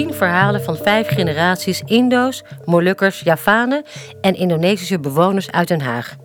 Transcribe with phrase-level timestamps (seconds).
[0.00, 3.84] 10 verhalen van vijf generaties Indo's, Molukkers, Javanen
[4.20, 6.16] en Indonesische bewoners uit Den Haag.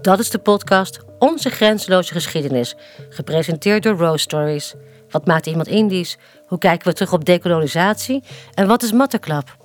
[0.00, 2.76] Dat is de podcast Onze Grenzeloze Geschiedenis,
[3.08, 4.74] gepresenteerd door Rose Stories.
[5.10, 6.16] Wat maakt iemand Indisch?
[6.46, 8.22] Hoe kijken we terug op dekolonisatie?
[8.54, 9.56] En wat is matteklap?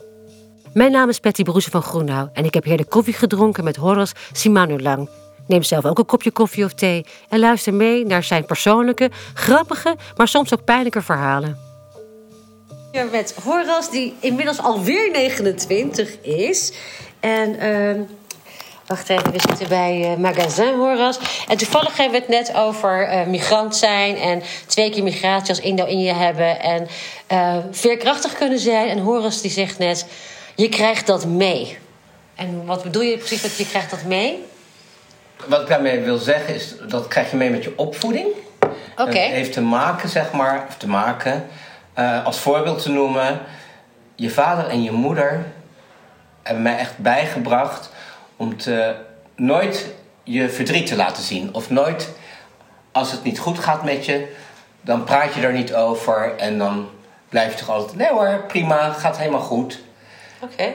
[0.73, 4.15] Mijn naam is Patty Broese van Groenau en ik heb heerlijk koffie gedronken met Horace
[4.31, 5.09] Simanulang.
[5.47, 9.95] Neem zelf ook een kopje koffie of thee en luister mee naar zijn persoonlijke, grappige,
[10.15, 11.72] maar soms ook pijnlijke verhalen.
[12.93, 16.71] Hier met Horace, die inmiddels alweer 29 is.
[17.19, 18.01] En ehm,
[18.87, 21.19] wacht even, we zitten bij eh, Magazin Horace.
[21.47, 25.59] En toevallig hebben we het net over eh, migrant zijn en twee keer migratie als
[25.59, 26.87] Indo-Indië hebben en
[27.27, 28.89] eh, veerkrachtig kunnen zijn.
[28.89, 30.05] En Horace die zegt net,
[30.55, 31.77] je krijgt dat mee.
[32.35, 34.45] En wat bedoel je precies dat je krijgt dat mee?
[35.45, 38.27] Wat ik daarmee wil zeggen is, dat krijg je mee met je opvoeding.
[38.97, 39.19] Oké.
[39.19, 41.47] Heeft te maken, zeg maar, of te maken,
[41.93, 43.39] eh, als voorbeeld te noemen.
[44.15, 45.45] Je vader en je moeder
[46.43, 47.91] hebben mij echt bijgebracht
[48.35, 48.95] om te,
[49.35, 51.53] nooit je verdriet te laten zien.
[51.53, 52.09] Of nooit,
[52.91, 54.35] als het niet goed gaat met je,
[54.81, 56.35] dan praat je er niet over.
[56.37, 56.89] En dan
[57.29, 59.79] blijf je toch altijd, nee hoor, prima, gaat helemaal goed.
[60.39, 60.73] Oké.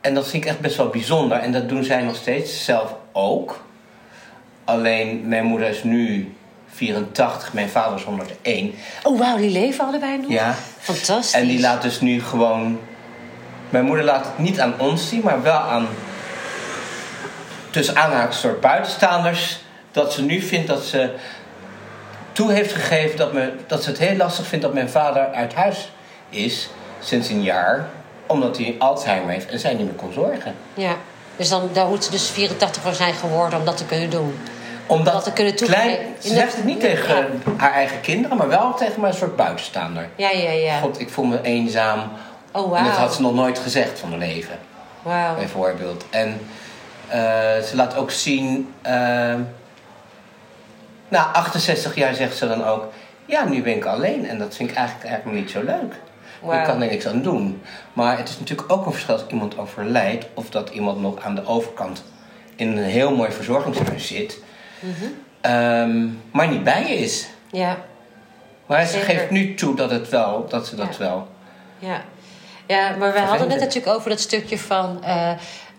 [0.00, 1.38] En dat vind ik echt best wel bijzonder.
[1.38, 3.60] En dat doen zij nog steeds, zelf ook.
[4.64, 6.34] Alleen mijn moeder is nu
[6.78, 8.74] 84, mijn vader is 101.
[9.02, 10.30] Oh wauw, die leven allebei nog?
[10.30, 10.54] Ja.
[10.78, 11.32] Fantastisch.
[11.32, 12.80] En die laat dus nu gewoon.
[13.70, 15.88] Mijn moeder laat het niet aan ons zien, maar wel aan.
[17.70, 19.60] tussen aanhalingstekens soort buitenstaanders.
[19.90, 21.14] Dat ze nu vindt dat ze.
[22.32, 25.54] toe heeft gegeven dat, me, dat ze het heel lastig vindt dat mijn vader uit
[25.54, 25.90] huis
[26.28, 26.68] is.
[27.00, 27.88] sinds een jaar.
[28.26, 30.54] Omdat hij Alzheimer heeft en zij niet meer kon zorgen.
[30.74, 30.96] Ja.
[31.36, 34.38] Dus dan, daar moet ze dus 84 voor zijn geworden om dat te kunnen doen.
[34.88, 37.26] Omdat Dat te kunnen toegeven- ze zegt het niet tegen Ja.
[37.56, 40.08] haar eigen kinderen, maar wel tegen mijn soort buitenstaander.
[40.16, 40.78] Ja, ja, ja.
[40.78, 41.98] God, ik voel me eenzaam.
[42.52, 44.58] Oh, En dat had ze nog nooit gezegd van haar leven,
[45.02, 45.34] Wauw.
[45.34, 46.04] bijvoorbeeld.
[46.10, 46.40] En
[47.08, 47.18] eh,
[47.58, 48.74] ze laat ook zien.
[48.82, 49.34] eh,
[51.08, 52.84] na 68 jaar zegt ze dan ook.
[53.26, 55.94] Ja, nu ben ik alleen en dat vind ik eigenlijk, eigenlijk niet zo leuk.
[56.58, 57.62] Ik kan er niks aan doen.
[57.92, 61.34] Maar het is natuurlijk ook een verschil als iemand overlijdt of dat iemand nog aan
[61.34, 62.04] de overkant
[62.56, 64.38] in een heel mooi verzorgingshuis zit,
[64.80, 65.04] Mhm.
[65.40, 67.28] ehm, maar niet bij je is.
[67.50, 67.76] Ja,
[68.66, 69.06] Maar ze Zeker.
[69.06, 70.98] geeft nu toe dat, het wel, dat ze dat Ja.
[70.98, 71.28] wel.
[71.78, 72.02] ja.
[72.66, 73.60] Ja, maar we hadden Vervelend.
[73.60, 75.30] natuurlijk over dat stukje van eh,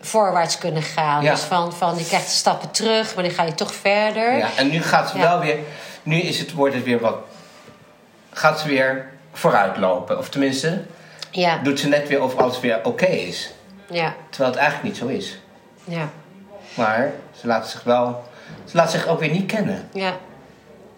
[0.02, 1.24] voorwaarts kunnen gaan.
[1.24, 1.32] Ja.
[1.32, 4.38] Dus van, van je krijgt stappen terug, maar dan ga je toch verder.
[4.38, 5.24] Ja, en nu gaat ze Ja.
[5.24, 5.58] wel weer.
[6.04, 7.16] Nu is het, wordt het weer wat.
[8.34, 10.18] Gaat ze weer vooruitlopen.
[10.18, 10.82] Of tenminste,
[11.32, 13.52] Ja, doet ze net weer of alles weer oké is.
[13.90, 15.40] ja, Terwijl het eigenlijk niet zo is.
[15.84, 16.10] ja,
[16.74, 18.24] Maar ze laat zich wel.
[18.66, 19.90] Ze laat zich ook weer niet kennen.
[19.94, 20.18] ja.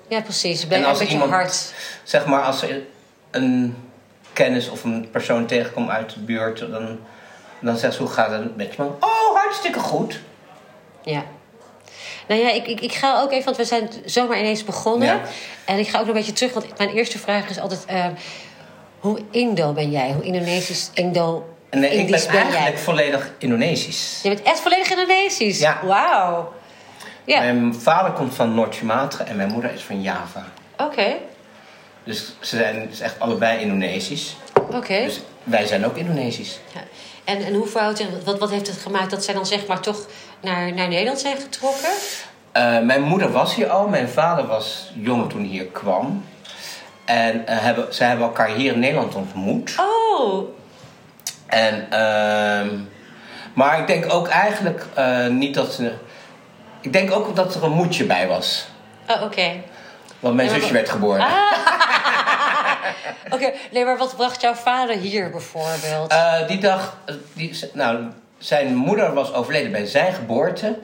[0.08, 0.68] Ja, precies.
[0.68, 1.74] Ben En als een beetje iemand- hard.
[2.04, 2.84] Zeg maar, als ze
[3.32, 3.76] een
[4.34, 7.00] kennis of een persoon tegenkomt uit de buurt, dan,
[7.60, 8.96] dan zegt ze: Hoe gaat het met je man?
[9.00, 10.20] Oh, hartstikke goed.
[11.04, 11.24] Ja.
[12.28, 15.08] Nou ja, ik, ik, ik ga ook even, want we zijn zomaar ineens begonnen.
[15.08, 15.22] Ja.
[15.66, 17.86] En ik ga ook nog een beetje terug, want mijn eerste vraag is altijd...
[17.86, 18.06] eh,
[19.00, 20.12] hoe Indo ben jij?
[20.12, 22.78] Hoe Indonesisch, Indo, ik ben ben eigenlijk jij?
[22.78, 24.20] volledig Indonesisch.
[24.24, 25.60] Je bent echt volledig Indonesisch?
[25.60, 25.80] Ja.
[25.86, 26.54] Wauw.
[27.26, 30.46] Ja, Mijn vader komt van Noord-Sumatra en mijn moeder is van Java.
[30.78, 31.14] oké.
[32.04, 34.36] Dus ze zijn dus echt allebei Indonesisch.
[34.74, 35.02] Oké.
[35.04, 36.60] Dus wij zijn ook Indonesisch.
[36.74, 36.82] Ja.
[37.24, 40.06] En, en hoe verhoudt wat, wat heeft het gemaakt dat zij dan zeg maar toch
[40.40, 41.90] naar, naar Nederland zijn getrokken?
[42.52, 43.88] Eh, mijn moeder was hier al.
[43.88, 46.26] Mijn vader was jong toen hij hier kwam.
[47.06, 49.76] En eh, hebben, zij hebben elkaar hier in Nederland ontmoet.
[49.78, 50.50] Oh,
[51.46, 52.70] En, ehm,
[53.54, 55.94] maar ik denk ook eigenlijk eh, niet dat ze...
[56.82, 58.68] Ik denk ook dat er een moedje bij was.
[59.08, 59.52] oh oké.
[60.20, 61.28] Want mijn zusje wat- werd geboren.
[63.34, 66.12] Oké, nee, maar wat bracht jouw vader hier bijvoorbeeld?
[66.12, 68.06] Eh, die dag, eh, die, nou,
[68.38, 70.80] zijn moeder was overleden bij zijn geboorte.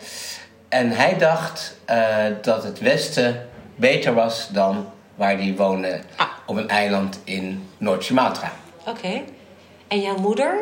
[0.70, 6.00] En hij dacht eh, dat het Westen beter was dan waar hij woonde.
[6.16, 6.28] Ah.
[6.46, 8.52] Op een eiland in Noord-Sumatra.
[8.86, 9.22] Oké.
[9.88, 10.58] En jouw moeder?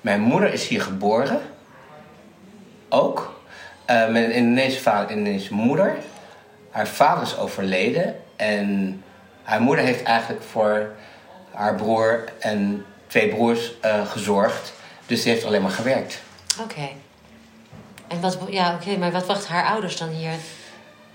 [0.00, 1.40] Mijn moeder is hier geboren.
[2.88, 3.39] Ook.
[3.90, 5.96] Eh mijn Indonesische vader en Indonesische moeder.
[6.70, 8.16] Haar vader is overleden.
[8.36, 9.02] En
[9.42, 10.90] haar moeder heeft eigenlijk voor
[11.50, 14.72] haar broer en twee broers eh, gezorgd.
[15.06, 16.20] Dus die heeft alleen maar gewerkt.
[16.60, 16.88] Oké.
[18.08, 20.30] En wat, ja, oké, maar wat wacht haar ouders dan hier?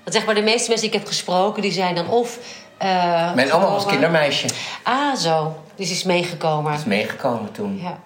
[0.04, 2.39] Want zeg maar, de meeste mensen die ik heb gesproken, die zijn dan of.
[2.77, 4.48] eh, Mijn oma was kindermeisje.
[4.83, 5.56] Ah, zo.
[5.75, 6.74] Dus die is meegekomen.
[6.74, 7.80] is meegekomen toen.
[7.81, 7.98] Ja.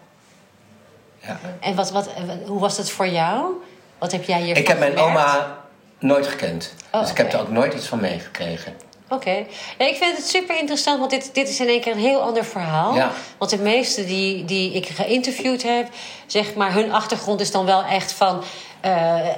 [1.20, 1.40] Ja.
[1.60, 2.10] En wat, wat,
[2.46, 3.52] hoe was dat voor jou?
[4.00, 5.58] Wat heb jij hier Ik heb mijn oma
[6.00, 6.74] nooit gekend.
[6.92, 8.74] Oh, dus ik heb er ook nooit iets van meegekregen.
[9.10, 9.46] Oké.
[9.78, 12.22] Ja, ik vind het super interessant, want dit, dit is in één keer een heel
[12.22, 12.96] ander verhaal.
[12.96, 13.12] Ja.
[13.38, 15.88] Want de meesten die, die ik geïnterviewd heb,
[16.26, 18.44] zeg maar, hun achtergrond is dan wel echt van
[18.82, 19.36] eh, eh,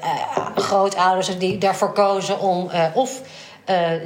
[0.55, 3.21] grootouders die daarvoor kozen om eh, of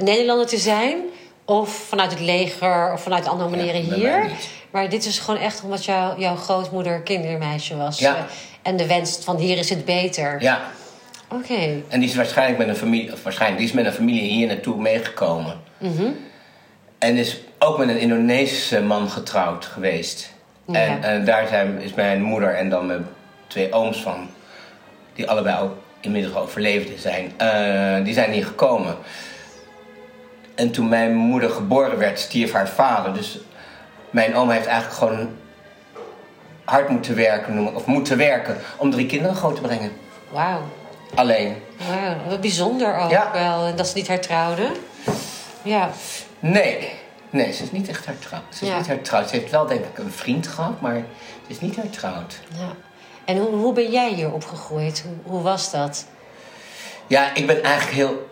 [0.00, 0.98] Nederlander te zijn,
[1.44, 4.30] of vanuit het leger of vanuit andere manieren hier.
[4.76, 7.98] Maar dit is gewoon echt omdat jou, jouw grootmoeder kindermeisje was.
[7.98, 8.26] Ja.
[8.62, 10.42] En de wens van hier is het beter.
[10.42, 10.60] Ja,
[11.28, 11.82] Oké.
[11.88, 14.46] en die is waarschijnlijk met een familie, of waarschijnlijk, die is met een familie hier
[14.46, 15.60] naartoe meegekomen.
[15.78, 16.06] Mhm.
[16.98, 20.32] En is ook met een Indonesische man getrouwd geweest.
[20.66, 20.74] Ja.
[20.74, 23.06] En, en daar zijn, is mijn moeder en dan mijn
[23.46, 24.28] twee ooms van,
[25.14, 28.96] die allebei ook inmiddels overleefden zijn, eh, die zijn hier gekomen.
[30.54, 33.14] En toen mijn moeder geboren werd, stierf haar vader.
[33.14, 33.38] Dus
[34.16, 35.28] mijn oom heeft eigenlijk gewoon
[36.64, 39.92] hard moeten werken, noem ik- of moeten werken, om drie kinderen groot te brengen.
[40.30, 40.60] Wauw.
[41.14, 41.56] Alleen.
[41.88, 43.30] Wauw, wat bijzonder ook Ja.
[43.32, 43.64] wel.
[43.66, 44.70] En dat ze niet hertrouwden.
[45.62, 45.90] Ja.
[46.40, 46.92] Nee,
[47.30, 48.42] nee, ze is niet echt hertrouwd.
[48.48, 48.76] Ze is Ja.
[48.76, 49.28] niet hertrouwd.
[49.28, 50.94] Ze heeft wel denk ik een vriend gehad, maar
[51.46, 52.40] ze is niet hertrouwd.
[52.58, 52.68] ja.
[53.24, 55.04] En hoe, hoe ben jij hier opgegroeid?
[55.06, 56.06] Hoe, hoe was dat?
[57.06, 58.28] Ja, ik ben eigenlijk heel...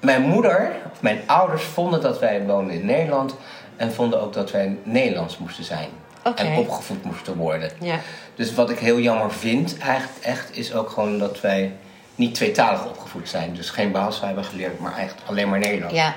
[0.00, 3.34] Mijn moeder, of mijn ouders, vonden dat wij woonden in Nederland...
[3.78, 5.88] en vonden ook dat wij Nederlands moesten zijn.
[6.34, 7.70] En opgevoed moesten worden.
[7.80, 8.00] Ja.
[8.34, 11.72] Dus wat ik heel jammer vind, eigenlijk echt, is ook gewoon dat wij
[12.14, 13.54] niet tweetalig opgevoed zijn.
[13.54, 15.94] Dus geen Bahasa hebben geleerd, maar echt alleen maar Nederlands.
[15.94, 16.14] ja.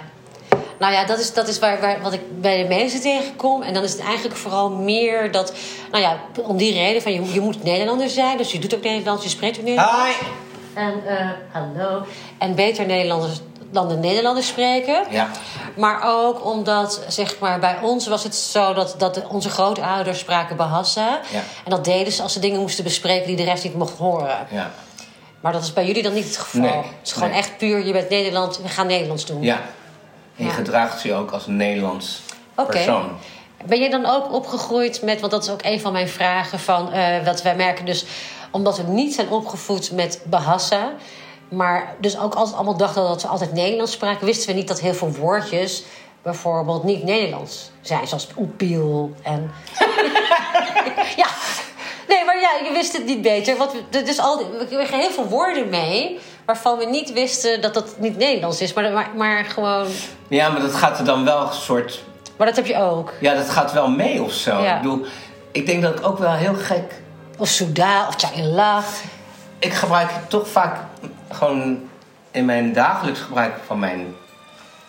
[0.80, 3.62] Nou ja, dat is, dat is waar, waar, wat ik bij de mensen tegenkom.
[3.62, 5.54] En dan is het eigenlijk vooral meer dat...
[5.92, 8.38] Nou ja, om die reden van je, je moet Nederlander zijn.
[8.38, 10.18] Dus je doet ook Nederlands, je spreekt ook Nederlands.
[10.19, 10.25] Hi!
[10.74, 12.06] En, eh, hallo.
[12.38, 13.42] En beter Nederlanders
[13.72, 15.04] dan de Nederlanders spreken.
[15.10, 15.30] Ja.
[15.76, 20.56] Maar ook omdat, zeg maar, bij ons was het zo dat, dat onze grootouders spraken
[20.56, 21.20] Bahasa.
[21.32, 21.42] Ja.
[21.64, 24.48] En dat deden ze als ze dingen moesten bespreken die de rest niet mocht horen.
[24.50, 24.72] Ja.
[25.42, 26.62] Maar dat is bij jullie dan niet het geval.
[26.62, 27.38] Nee, het is gewoon nee.
[27.38, 29.42] echt puur, je bent Nederland, we gaan Nederlands doen.
[29.42, 29.56] Ja.
[29.56, 29.62] En
[30.36, 30.52] je Ja.
[30.52, 32.22] gedraagt je ook als een Nederlands
[32.68, 33.10] persoon.
[33.66, 36.92] Ben je dan ook opgegroeid met, want dat is ook een van mijn vragen, van
[36.92, 38.06] eh, wat wij merken dus,
[38.52, 40.92] omdat we niet zijn opgevoed met Bahasa,
[41.51, 44.80] maar dus ook altijd allemaal dachten dat we altijd Nederlands spraken, wisten we niet dat
[44.80, 45.83] heel veel woordjes
[46.21, 49.51] bijvoorbeeld niet Nederlands zijn, zoals oepiel en.
[51.21, 51.27] ja,
[52.07, 53.57] nee, maar ja, je wist het niet beter.
[53.57, 57.74] Want we, is al, we kregen heel veel woorden mee waarvan we niet wisten dat
[57.74, 59.88] dat niet Nederlands is, maar, maar, maar gewoon.
[60.27, 62.03] Ja, maar dat gaat er dan wel een soort...
[62.38, 63.13] Maar dat heb je ook.
[63.19, 64.62] Ja, dat gaat wel mee of zo.
[64.62, 64.75] Ja.
[64.75, 65.06] Ik bedoel,
[65.51, 67.01] ik denk dat ik ook wel heel gek...
[67.38, 68.86] Of Souda of Tjailach.
[69.59, 70.77] Ik gebruik toch vaak
[71.33, 71.89] gewoon
[72.31, 74.16] in mijn dagelijks gebruik van mijn,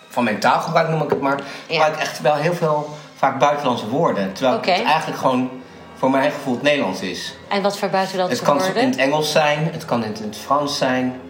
[0.09, 1.41] van mijn taalgebruik, noem ik het maar...
[1.69, 4.33] gebruik ik echt wel heel veel vaak buitenlandse woorden.
[4.33, 5.51] Terwijl het eigenlijk gewoon
[5.95, 7.35] voor mijn gevoel het Nederlands is.
[7.49, 8.83] En wat voor buitenlandse Het kan woorden?
[8.83, 11.21] in het Engels zijn, het kan in het, Frans zijn.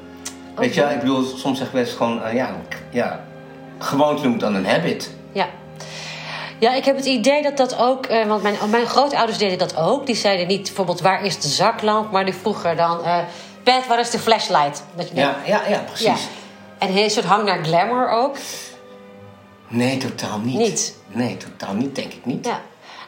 [0.56, 2.50] Weet je, ik bedoel, soms zeg ik best gewoon, eh, ja,
[2.90, 3.20] ja,
[3.78, 5.10] gewoonte noemt dan een habit.
[5.32, 5.46] Ja.
[6.58, 8.06] Ja, ik heb het idee dat dat ook...
[8.06, 10.06] eh, want mijn, mijn grootouders deden dat ook.
[10.06, 12.12] Die zeiden niet bijvoorbeeld waar is de zaklamp...
[12.12, 13.04] maar die vroegen dan...
[13.04, 13.18] eh
[13.62, 14.84] Pet, waar is de flashlight?
[14.96, 16.06] Dat je Ja, ja, ja, precies.
[16.06, 16.16] Ja.
[16.78, 18.36] En een soort hang naar glamour ook.
[19.68, 20.58] Nee, totaal niet.
[20.58, 20.96] Niet?
[21.08, 22.46] Nee, totaal niet, denk ik niet.
[22.46, 22.60] Ja.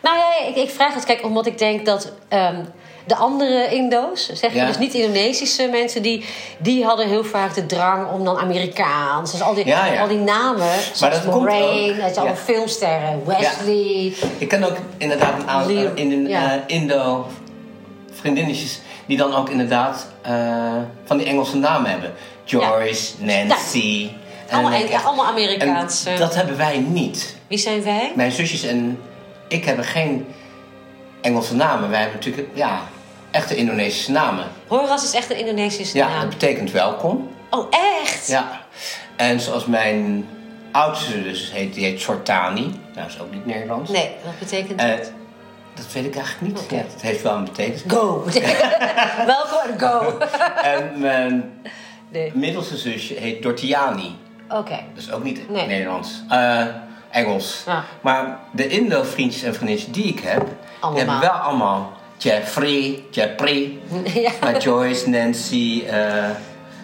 [0.03, 2.65] Nou ja, ik, ik vraag het, kijk, omdat ik denk dat ehm,
[3.07, 4.67] de andere Indo's, zeg Ja.
[4.67, 6.25] dus niet Indonesische mensen, die,
[6.59, 9.31] die hadden heel vaak de drang om dan Amerikaans.
[9.31, 10.01] Dus al die, Ja, ja.
[10.01, 12.37] al die namen, zoals dat Moraine, allemaal ja.
[12.37, 14.13] filmsterren, Wesley.
[14.39, 17.27] Ik ken ook inderdaad een aantal in eh, Indo
[18.13, 22.13] vriendinnetjes die dan ook inderdaad eh, van die Engelse namen hebben.
[22.45, 24.09] Joyce, Nancy.
[24.49, 26.05] En Allemaal, ja, echt- allemaal en Amerikaans.
[26.05, 26.19] eh.
[26.19, 27.37] dat hebben wij niet.
[27.47, 28.13] Wie zijn wij?
[28.15, 29.01] Mijn zusjes en
[29.49, 30.27] ik hebben geen
[31.21, 31.91] Engelse namen.
[31.91, 32.81] Wij hebben natuurlijk ja,
[33.31, 34.45] echte Indonesische namen.
[34.67, 36.21] Horas is echt een Indonesische Ja, naam.
[36.21, 37.29] dat betekent welkom.
[37.51, 37.67] Oh,
[38.03, 38.27] echt?
[38.27, 38.61] Ja.
[39.17, 40.29] En zoals mijn
[40.73, 42.61] oudste zus heet, die heet Sortani.
[42.61, 43.91] Nou, dat is ook niet Nederlands.
[43.91, 45.13] Nee, wat betekent Eh, dat?
[45.75, 46.71] Dat weet ik eigenlijk niet.
[46.71, 47.83] Ja, het heeft wel een betekenis.
[47.87, 48.25] Go.
[49.27, 50.19] Welkom go.
[50.75, 51.53] En mijn
[52.09, 52.31] Nee.
[52.35, 54.17] middelste zusje heet Dortiani.
[54.49, 54.79] Oké.
[54.95, 55.67] Is ook niet Nee.
[55.67, 56.23] Nederlands.
[56.29, 56.65] Eh,
[57.11, 57.65] Engels.
[58.01, 60.47] Maar de Indo-vriendjes en vriendinnetjes die ik heb...
[60.91, 63.79] die hebben wel allemaal Jeffrey, Jeffrey,
[64.15, 64.31] ja.
[64.45, 65.83] uh, Joyce, Nancy,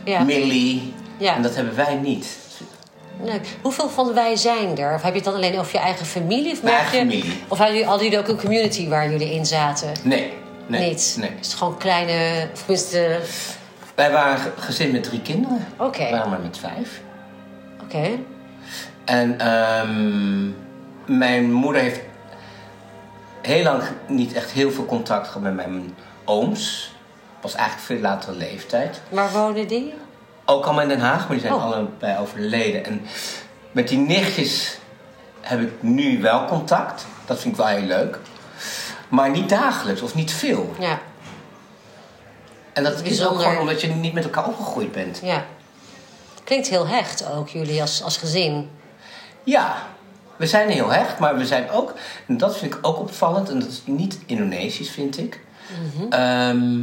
[0.04, 0.22] Ja.
[0.24, 0.94] Millie.
[1.16, 1.34] Ja.
[1.34, 2.38] En dat hebben wij niet.
[3.24, 3.46] Leuk.
[3.62, 4.94] Hoeveel van wij zijn er?
[4.94, 6.52] Of heb je het dan alleen over je eigen familie?
[6.52, 7.42] Of Mijn merk eigen je- familie.
[7.48, 9.92] Of hadden jullie, hadden jullie ook een community waar jullie in zaten?
[10.02, 10.32] Nee.
[10.66, 11.16] nee Niet?
[11.20, 11.30] Nee.
[11.40, 12.48] Is het gewoon kleine...
[12.52, 13.18] Of tenminste...
[13.94, 15.66] Wij waren gezin met drie kinderen.
[15.76, 16.04] Oké.
[16.04, 17.00] We waren maar met vijf.
[17.82, 18.08] Oké.
[19.04, 20.48] En ehm,
[21.18, 22.00] mijn moeder heeft
[23.42, 26.94] heel lang niet echt heel veel contact gehad met mijn ooms.
[27.40, 29.00] Pas eigenlijk veel latere leeftijd.
[29.08, 29.94] Waar wonen die?
[30.50, 31.64] Ook allemaal in Den Haag, maar die zijn Oh.
[31.64, 32.84] allebei overleden.
[32.84, 33.00] En
[33.72, 34.78] met die nichtjes
[35.40, 37.06] heb ik nu wel contact.
[37.26, 38.18] Dat vind ik wel heel leuk.
[39.08, 40.74] Maar niet dagelijks of niet veel.
[40.78, 40.98] Ja,
[42.72, 45.20] En dat is ook gewoon omdat je niet met elkaar opgegroeid bent.
[45.22, 45.44] ja.
[46.44, 48.70] Klinkt heel hecht ook, jullie als, als gezin.
[49.44, 49.74] Ja,
[50.36, 51.94] we zijn heel hecht, maar we zijn ook,
[52.26, 55.40] en dat vind ik ook opvallend, en dat is niet Indonesisch, vind ik.
[55.96, 56.12] Mhm.
[56.12, 56.80] Ehm,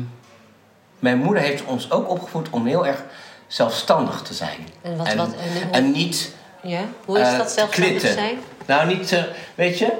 [1.00, 3.04] mijn moeder heeft ons ook opgevoed om heel erg
[3.48, 4.68] zelfstandig te zijn.
[4.82, 7.76] En wat- en, wat- en hoe- en niet Ja, hoe is eh, dat te zelfstandig
[7.90, 8.14] klitten.
[8.14, 8.40] zijn?
[8.66, 9.24] Nou, niet, eh,
[9.56, 9.92] weet je,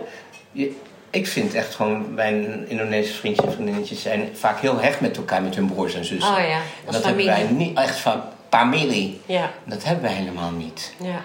[0.52, 5.18] je- ik vind echt gewoon, mijn Indonesische vriendjes en vriendinnetjes zijn vaak heel hecht met
[5.18, 6.32] elkaar, met hun broers en zussen.
[6.34, 7.26] Oh ja, En dat hebben familie.
[7.26, 9.22] wij niet echt van familie.
[9.26, 10.94] Ja, Dat hebben wij helemaal niet.
[10.98, 11.22] ja.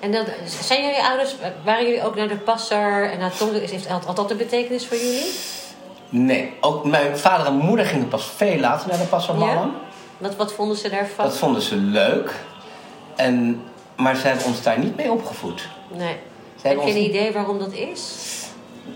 [0.00, 0.24] En dan,
[0.62, 1.34] zijn jullie ouders,
[1.64, 3.52] waren jullie ook naar de passer en naar Tong?
[3.70, 5.30] Heeft had, dat een betekenis voor jullie?
[6.08, 9.74] Nee, ook mijn vader en moeder gingen pas veel later naar de Passamallam.
[10.18, 11.24] Wat, wat vonden ze daarvan?
[11.24, 12.34] Dat vonden ze leuk.
[13.16, 13.62] En,
[13.96, 15.68] maar ze hebben ons daar niet mee opgevoed.
[15.90, 16.16] Nee.
[16.56, 18.24] Zij Heb je ons een idee waarom dat is?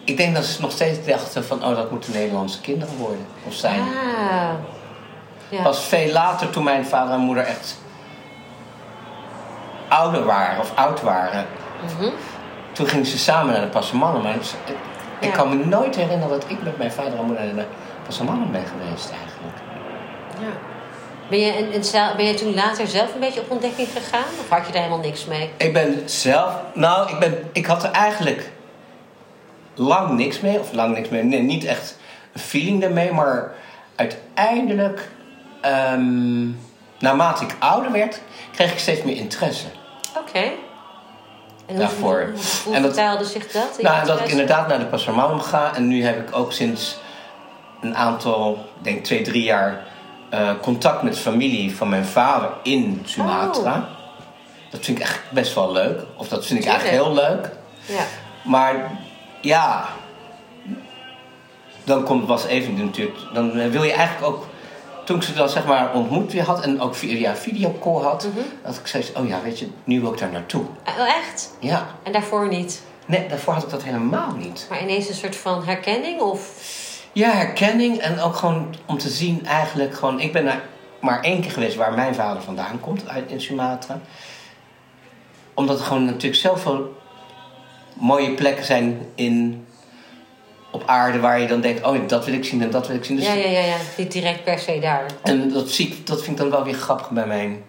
[0.04, 1.64] Ik denk dat ze nog steeds dachten van...
[1.64, 3.26] oh, dat moeten Nederlandse kinderen worden.
[3.46, 3.80] Of zijn.
[3.80, 4.50] Ah.
[5.48, 5.62] Ja.
[5.62, 7.78] Pas veel later, toen mijn vader en moeder echt...
[9.88, 11.46] ouder waren of oud waren...
[11.98, 12.10] Mhm.
[12.72, 14.22] toen gingen ze samen naar de Passamallam.
[14.22, 14.42] Maar ik,
[15.18, 15.30] ik Ja.
[15.30, 17.44] kan me nooit herinneren dat ik met mijn vader en moeder...
[17.44, 17.64] naar de
[18.04, 19.56] Passamallam ben geweest eigenlijk.
[20.40, 20.70] Ja.
[21.32, 24.24] Ben je, en, ben je toen later zelf een beetje op ontdekking gegaan?
[24.40, 25.50] Of had je daar helemaal niks mee?
[25.56, 26.54] Ik ben zelf...
[26.74, 28.50] Nou, ik, ben, ik had er eigenlijk
[29.74, 30.60] lang niks mee.
[30.60, 31.22] Of lang niks mee.
[31.22, 31.96] Nee, niet echt
[32.32, 33.12] een feeling daarmee.
[33.12, 33.52] Maar
[33.96, 35.08] uiteindelijk...
[35.60, 36.48] ehm,
[36.98, 38.20] naarmate ik ouder werd...
[38.52, 39.66] kreeg ik steeds meer interesse.
[40.18, 40.38] Oké.
[40.38, 40.52] En
[41.66, 42.30] hoe, Daarvoor.
[42.32, 43.78] hoe, hoe En dat- vertaalde zich dat?
[43.78, 45.74] in Nou, dat ik inderdaad naar de Passamallam ga.
[45.74, 46.98] En nu heb ik ook sinds
[47.80, 49.90] een aantal, ik denk twee, drie jaar...
[50.32, 53.74] eh, contact met familie van mijn vader in Sumatra.
[53.76, 53.82] Oh.
[54.70, 56.00] Dat vind ik echt best wel leuk.
[56.16, 57.50] Of dat vind ik eigenlijk heel leuk.
[57.86, 58.04] Ja.
[58.44, 58.90] Maar
[59.40, 59.86] ja,
[61.84, 63.18] dan komt was even natuurlijk.
[63.32, 64.46] Dan eh, wil je eigenlijk ook.
[65.04, 68.38] Toen ik ze dan zeg maar ontmoet weer had en ook via videocall had, Mhm.
[68.64, 70.62] dat ik zei: Oh ja, weet je, nu wil ik daar naartoe.
[70.98, 71.50] Oh, echt?
[71.60, 72.82] Ja, En daarvoor niet?
[73.06, 74.66] nee, daarvoor had ik dat helemaal niet.
[74.70, 76.20] Maar ineens een soort van herkenning?
[76.20, 76.40] Of...
[77.12, 80.20] Ja, herkenning en ook gewoon om te zien eigenlijk gewoon.
[80.20, 80.62] Ik ben daar
[81.00, 84.00] maar één keer geweest waar mijn vader vandaan komt, uit in Sumatra.
[85.54, 87.00] Omdat er gewoon natuurlijk zoveel
[87.94, 89.66] mooie plekken zijn in,
[90.70, 93.04] op aarde waar je dan denkt: oh, dat wil ik zien en dat wil ik
[93.04, 93.16] zien.
[93.16, 93.76] Dus Ja, ja, ja, ja.
[93.96, 95.06] Niet direct per se daar.
[95.22, 97.64] En dat, zie ik, dat vind ik dan wel weer grappig bij mijn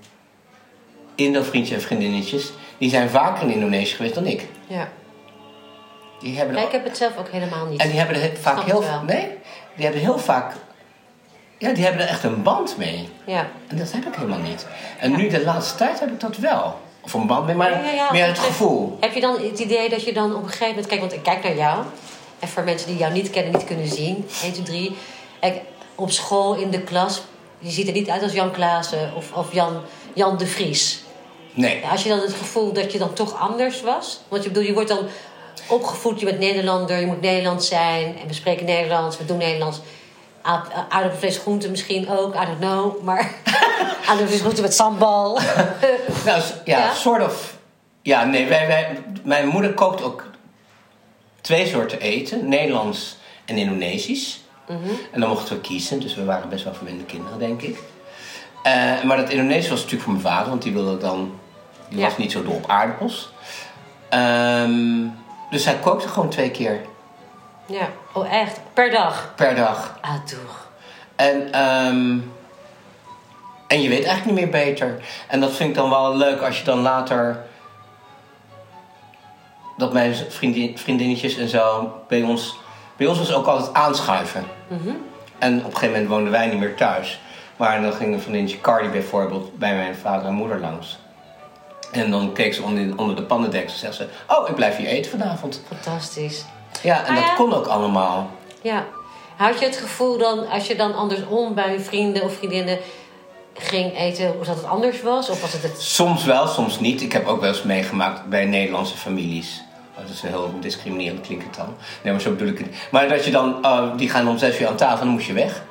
[1.15, 2.51] Indo-vriendjes en vriendinnetjes.
[2.77, 4.47] Die zijn vaker in Indonesië geweest dan ik.
[4.67, 4.89] Ja.
[6.23, 7.79] Die hebben Ja, ik heb het zelf ook helemaal niet.
[7.81, 8.83] en die hebben er vaak heel.
[9.05, 9.27] Nee,
[9.75, 10.53] die hebben heel vaak.
[11.57, 13.09] Ja, die hebben er echt een band mee.
[13.25, 13.47] Ja.
[13.67, 14.67] En dat heb ik helemaal niet.
[14.99, 15.17] En Ja.
[15.17, 16.79] nu de laatste tijd heb ik dat wel.
[17.01, 18.97] Of een band mee, maar Ja, meer het gevoel.
[18.99, 20.87] Heb je dan het idee dat je dan op een gegeven moment...
[20.87, 21.83] Kijk, want ik kijk naar jou.
[22.39, 24.25] En voor mensen die jou niet kennen, niet kunnen zien.
[24.43, 24.95] 1, 2, 3.
[25.39, 25.61] Kijk,
[25.95, 27.21] op school, in de klas...
[27.59, 29.81] Je ziet er niet uit als Jan Klaassen of, of Jan,
[30.13, 31.03] Jan de Vries.
[31.53, 31.83] Nee.
[31.91, 34.19] Als je dan het gevoel dat je dan toch anders was...
[34.27, 34.99] Want je, bedoel, je wordt dan
[35.67, 36.99] opgevoed, je bent Nederlander...
[36.99, 39.81] je moet Nederlands zijn en we spreken Nederlands, we doen Nederlands...
[40.41, 43.01] Aard- Aardappelvlees, groenten misschien ook, I don't know.
[43.03, 43.31] Maar
[44.07, 45.39] aardappelvlees, met sambal.
[46.25, 46.93] Nou, ja, Ja?
[46.93, 47.57] sort of.
[48.01, 50.23] Ja, nee, wij, wij, mijn moeder kookt ook
[51.41, 54.41] twee soorten eten: Nederlands en Indonesisch.
[54.67, 54.77] Mhm.
[55.11, 57.77] En dan mochten we kiezen, dus we waren best wel verwende kinderen, denk ik.
[58.63, 61.39] Eh, maar dat Indonesisch was natuurlijk voor mijn vader, want die wilde dan.
[61.89, 62.05] Die Ja.
[62.05, 63.29] was niet zo dol op aardappels.
[64.09, 65.05] Ehm,
[65.53, 66.79] dus hij kookte gewoon twee keer
[67.65, 68.59] ja, oh echt?
[68.73, 69.33] Per dag?
[69.35, 69.97] per dag.
[70.01, 70.67] Ah, toch.
[71.15, 72.17] En, ehm,
[73.67, 74.99] en je weet eigenlijk niet meer beter.
[75.27, 77.43] En dat vind ik dan wel leuk als je dan later.
[79.77, 82.57] Dat mijn vriendin, vriendinnetjes en zo bij ons.
[82.95, 84.45] Bij ons was ook altijd aanschuiven.
[85.37, 87.19] En op een gegeven moment woonden wij niet meer thuis.
[87.57, 90.99] Maar dan ging een vriendinnetje Cardi bijvoorbeeld bij mijn vader en moeder langs.
[91.95, 94.87] En dan keek ze onder, onder de pannendek en zegt ze: Oh, ik blijf hier
[94.87, 95.61] eten vanavond.
[95.67, 96.45] Fantastisch.
[96.81, 97.35] Ja, en Ah, dat ja.
[97.35, 98.29] kon ook allemaal.
[98.61, 98.85] Ja.
[99.35, 102.77] Had je het gevoel dan, als je dan andersom bij vrienden of vriendinnen
[103.57, 105.29] ging eten, of dat het anders was?
[105.29, 105.81] Of was het het...
[105.81, 107.01] Soms wel, soms niet.
[107.01, 109.63] Ik heb ook wel eens meegemaakt bij Nederlandse families.
[109.93, 111.75] Oh, dat is heel discriminerend, klinkt het dan.
[112.03, 112.67] Nee, maar zo bedoel ik het.
[112.91, 115.23] Maar dat je dan, oh, die gaan om zes uur aan tafel en dan moet
[115.25, 115.63] je weg.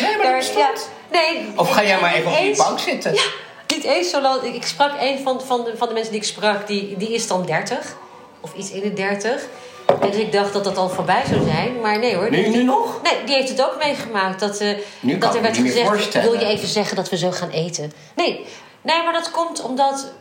[0.00, 0.90] Nee, maar dat bestaat.
[1.12, 3.14] nee, Of ga jij maar even op die bank zitten?
[3.14, 3.22] Ja,
[3.68, 4.42] niet eens zo lang.
[4.42, 7.26] Ik sprak een van, van, de, van de mensen die ik sprak, die, die is
[7.26, 7.96] dan 30.
[8.40, 9.46] Of iets in de 30.
[9.86, 11.80] En dus ik dacht dat dat al voorbij zou zijn.
[11.80, 12.30] Maar nee hoor.
[12.30, 13.02] Nu, die, nu nog?
[13.02, 14.40] Nee, die heeft het ook meegemaakt.
[14.40, 14.64] Dat,
[15.00, 17.92] Nu kan dat er werd gezegd, wil je even zeggen dat we zo gaan eten?
[18.16, 18.46] Nee,
[18.82, 20.12] nee maar dat komt omdat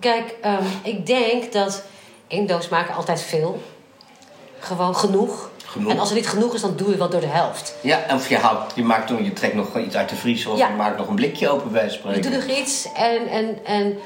[0.00, 1.82] Kijk, ehm, ik denk dat
[2.26, 3.62] Indo's maken altijd veel.
[4.58, 5.50] Gewoon genoeg.
[5.70, 5.92] Genoeg.
[5.92, 7.74] En als er niet genoeg is, dan doe je wat door de helft.
[7.80, 10.68] Ja, of je, haalt, je, maakt, je trekt nog iets uit de vriezer of Ja.
[10.68, 12.22] je maakt nog een blikje open bij van Je spreken.
[12.22, 13.98] doet nog iets en, en, en,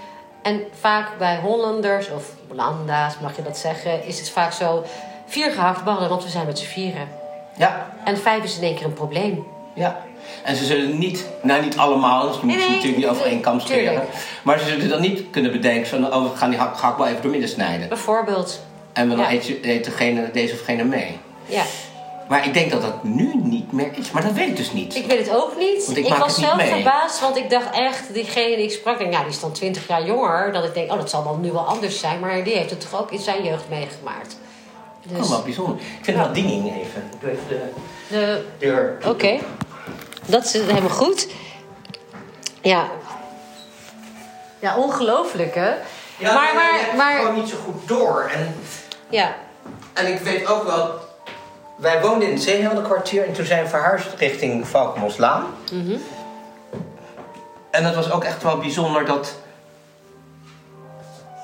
[0.42, 4.84] en vaak bij Hollanders of Holanda's, mag je dat zeggen, is het vaak zo
[5.26, 7.08] vier gehaktballen, want we zijn met z'n vieren.
[7.56, 9.44] Ja, En vijf is in één keer een probleem.
[9.74, 10.00] ja.
[10.42, 13.40] En ze zullen niet, nou niet allemaal, dus je moet nee, natuurlijk niet over één
[13.40, 14.02] kam scheren.
[14.42, 17.22] Maar ze zullen dan niet kunnen bedenken van, oh we gaan die hak, gehaktbal even
[17.22, 17.88] door midden snijden.
[17.88, 18.60] Bijvoorbeeld.
[18.92, 19.30] En dan Ja.
[19.62, 21.18] eet degene, deze of gene mee.
[21.52, 21.64] Ja,
[22.28, 24.10] Maar ik denk dat dat nu niet meer is.
[24.10, 24.94] Maar dat weet ik dus niet.
[24.94, 25.84] ik weet het ook niet.
[25.86, 26.70] Want ik ik maak was het niet zelf mee.
[26.70, 29.88] verbaasd, want ik dacht echt, diegene die ik sprak, denk, ja, die is dan 20
[29.88, 30.52] jaar jonger.
[30.52, 32.20] Dat ik denk, oh, dat zal dan nu wel anders zijn.
[32.20, 34.36] Maar die heeft het toch ook in zijn jeugd meegemaakt.
[35.06, 35.76] Dus, Oh, wat bijzonder.
[35.76, 37.02] Ik vind het wel dinging even.
[37.12, 37.72] Ik doe even de
[38.08, 38.98] de, deur.
[39.06, 39.38] Oké,
[40.26, 41.28] dat is helemaal goed.
[42.62, 42.90] Ja.
[44.58, 45.70] Ja, ongelooflijk hè?
[46.18, 48.30] Ja, maar, maar, maar, maar, gewoon niet zo goed door.
[48.34, 48.54] En,
[49.08, 49.34] ja.
[49.92, 51.10] en ik weet ook wel...
[51.82, 55.46] Wij woonden in het Zeeheldenkwartier en toen zijn we verhuisd richting Valkmoslaan.
[55.72, 55.96] Mhm.
[57.70, 59.34] En het was ook echt wel bijzonder dat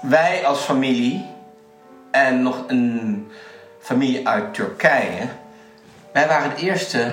[0.03, 1.27] wij als familie
[2.11, 3.27] en nog een
[3.81, 5.29] familie uit Turkije,
[6.13, 7.13] wij waren de eerste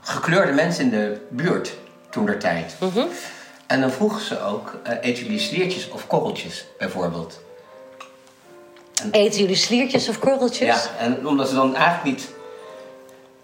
[0.00, 1.76] gekleurde mensen in de buurt
[2.10, 2.76] toen der tijd.
[2.80, 3.04] Mhm.
[3.66, 7.42] En dan vroegen ze ook, eh eten jullie sliertjes of korreltjes bijvoorbeeld?
[9.10, 10.84] Eten jullie sliertjes of korreltjes?
[10.84, 12.33] Ja, en omdat ze dan eigenlijk niet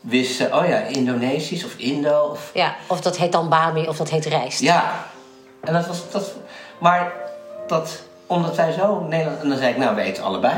[0.01, 4.11] wisten, oh ja, Indonesisch of Indo of Ja, of dat heet dan bami of dat
[4.11, 4.61] heet rijst.
[4.61, 5.07] Ja,
[5.61, 6.11] en dat was.
[6.11, 6.33] Dat,
[6.79, 7.13] maar
[7.67, 9.43] dat, omdat wij zo Nederland.
[9.43, 10.55] En dan zei ik, nou, we eten allebei.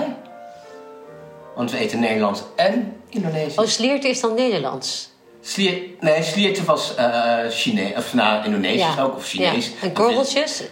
[1.57, 3.59] Want we eten Nederlands en Indonesisch.
[3.59, 5.11] Oh, slierte is dan Nederlands.
[5.45, 9.03] Slier, nee, Sliertje was eh Chinees, of nou, Indonesisch Ja.
[9.03, 9.67] ook, of Chinees.
[9.67, 9.73] Ja.
[9.83, 10.63] En korreltjes?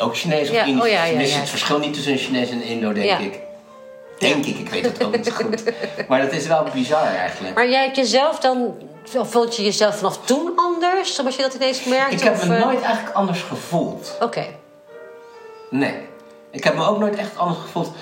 [0.00, 0.84] Ook Chinees of Ja, Indisch.
[0.84, 1.38] oh ja, ja, ja.
[1.38, 3.38] het verschil niet tussen Chinees en Indo, denk ik.
[4.20, 5.62] Denk ik, ik weet het ook niet goed.
[6.08, 7.54] Maar dat is wel bizar eigenlijk.
[7.54, 8.74] Maar jij hebt jezelf dan...
[9.04, 11.14] Vond je jezelf vanaf toen anders?
[11.14, 12.14] Zoals je dat ineens merkte?
[12.14, 14.16] Ik heb of, me eh, nooit eigenlijk anders gevoeld.
[14.20, 14.46] Oké.
[15.70, 16.08] Nee.
[16.50, 17.92] Ik heb me ook nooit echt anders gevoeld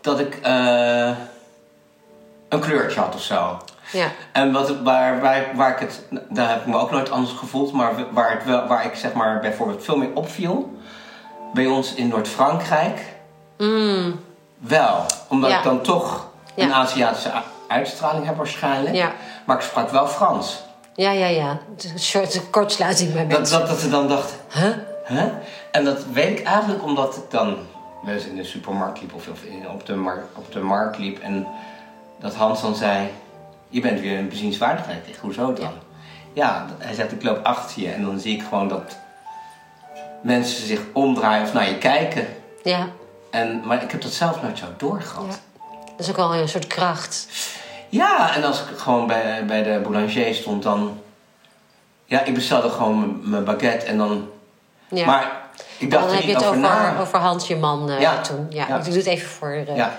[0.00, 1.10] dat ik eh,
[2.48, 3.58] een kleurtje had of zo.
[3.92, 4.10] Ja.
[4.32, 7.72] En wat, waar, waar, waar ik het, daar heb ik me ook nooit anders gevoeld,
[7.72, 10.78] maar waar, het wel, waar ik zeg maar bijvoorbeeld veel meer opviel,
[11.52, 13.16] bij ons in Noord-Frankrijk,
[13.58, 14.20] Mm,
[14.58, 15.04] wel.
[15.28, 15.56] Omdat Ja.
[15.58, 16.72] ik dan toch een.
[16.72, 17.30] Aziatische
[17.68, 19.12] uitstraling heb waarschijnlijk.
[19.46, 20.62] Maar ik sprak wel Frans.
[20.94, 21.58] ja, ja, ja.
[21.92, 23.58] Een soort kortsluiting bij Dat, mensen.
[23.58, 24.72] dat, dat ze dan dachten, Huh?
[25.06, 25.22] Huh?
[25.72, 27.56] En dat weet ik eigenlijk omdat ik dan
[28.04, 30.98] wel eens in de supermarkt liep of, of in- op, de mar- op de markt
[30.98, 31.46] liep en
[32.20, 33.08] dat Hans dan zei:
[33.68, 35.04] Je bent weer een bezienswaardigheid.
[35.20, 35.72] Hoezo dan?
[36.32, 36.66] Ja.
[36.78, 38.96] hij zegt: Ik loop achter je en dan zie ik gewoon dat
[40.22, 42.26] mensen zich omdraaien of naar je kijken.
[42.62, 42.86] Ja.
[43.30, 45.24] En, maar ik heb dat zelf nooit zo doorgehad.
[45.28, 45.60] Ja.
[45.96, 47.28] Dat is ook al een soort kracht.
[47.88, 51.00] Ja, en als ik gewoon bij, bij de boulanger stond, dan.
[52.04, 54.28] Ja, ik bestelde gewoon mijn- baguette en dan.
[54.88, 55.06] Ja.
[55.06, 55.32] Maar
[55.78, 57.00] ik dacht dan er heb je niet het over, over, na.
[57.00, 58.20] over Hans, je man, eh, Ja.
[58.20, 58.46] toen.
[58.50, 58.76] Ja, Ja.
[58.76, 59.48] ik doe het even voor...
[59.50, 59.96] eh, Ja.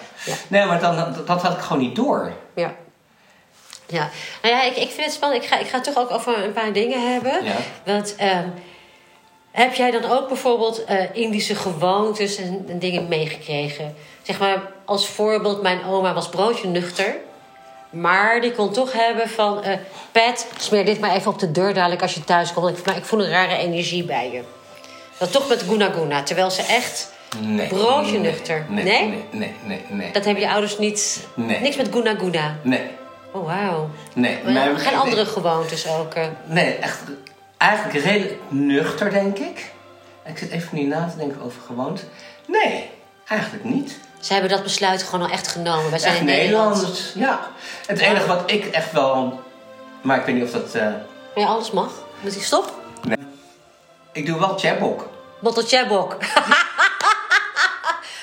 [0.48, 2.32] Nee, maar dan, dat, dat had ik gewoon niet door.
[2.56, 2.72] Ja.
[3.88, 4.10] Ja,
[4.42, 5.44] nou ja, ik, ik vind het spannend.
[5.44, 7.44] Ik ga, ik ga het toch ook over een paar dingen hebben.
[7.46, 7.54] Ja.
[7.86, 8.48] Want ehm,
[9.51, 13.95] heb jij dan ook bijvoorbeeld eh, Indische gewoontes en, en dingen meegekregen?
[14.21, 17.15] Zeg maar, als voorbeeld, mijn oma was broodje nuchter.
[17.89, 19.63] Maar die kon toch hebben van...
[19.63, 19.77] eh
[20.12, 22.77] Pet, smeer dit maar even op de deur dadelijk als je thuis komt.
[22.77, 24.41] Ik, maar ik voel een rare energie bij je.
[25.17, 26.23] Dat toch met guna guna.
[26.23, 27.12] Terwijl ze echt...
[27.39, 27.67] Nee.
[27.67, 28.65] Broodje nee, nuchter.
[28.69, 28.83] Nee?
[28.83, 29.07] Nee?
[29.07, 30.12] Nee, nee, nee, nee.
[30.12, 31.27] Dat hebben je ouders niet...
[31.33, 31.59] Nee.
[31.59, 32.57] Niks met guna guna.
[32.62, 32.81] Nee,
[33.31, 33.89] Oh, wauw.
[34.15, 34.38] nee.
[34.43, 36.13] Maar Maar- geen andere gewoontes ook.
[36.13, 36.25] eh.
[36.45, 36.99] Nee, echt
[37.60, 39.72] eigenlijk redelijk nuchter, denk ik.
[40.26, 42.02] Ik zit even niet na te denken over gewoonte.
[42.48, 42.89] Nee,
[43.28, 44.00] eigenlijk niet.
[44.19, 45.89] Ze hebben dat besluit gewoon al echt genomen.
[45.89, 47.12] Wij zijn Echt in Nederland.
[47.15, 47.39] Ja.
[47.86, 49.39] Het enige wat ik echt wel...
[50.02, 50.76] Maar ik weet niet of dat...
[50.76, 50.88] eh,
[51.36, 51.91] Ja, alles mag.
[52.19, 52.74] Moet hij stop?
[54.12, 55.10] ik doe wel chabok.
[55.39, 56.17] Botteltjebok.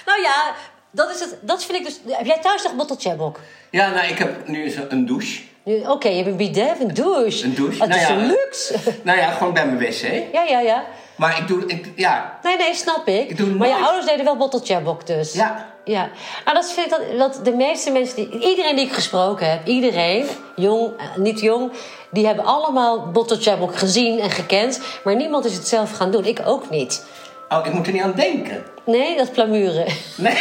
[0.06, 0.54] nou ja,
[0.90, 2.16] dat, is het, dat vind ik dus...
[2.16, 3.40] Heb jij thuis nog botteltjebok?
[3.76, 5.40] Ja, nou, ik heb nu een douche.
[5.64, 7.44] Oké, je hebt een bidet, een douche.
[7.44, 7.86] Een douche?
[7.86, 8.14] Nou is ja.
[8.14, 8.74] een luxe.
[9.02, 10.32] Nou ja, gewoon bij mijn wc.
[10.32, 10.84] ja, ja, ja.
[11.16, 11.66] Maar ik doe...
[11.66, 13.30] Ik, ja, Nee, nee, snap ik.
[13.30, 15.32] Ik doe maar je ouders deden wel botteltjebok dus.
[15.32, 15.74] ja.
[15.84, 16.08] Ja,
[16.44, 19.66] nou dat vind ik dat, dat de meeste mensen, die, iedereen die ik gesproken heb,
[19.66, 21.72] iedereen, jong, eh, niet jong,
[22.10, 26.24] die hebben allemaal Bottle gezien en gekend, maar niemand is het zelf gaan doen.
[26.24, 27.06] Ik ook niet.
[27.48, 28.64] Oh, ik moet er niet aan denken.
[28.84, 29.86] Nee, dat plamuren.
[30.16, 30.38] Nee.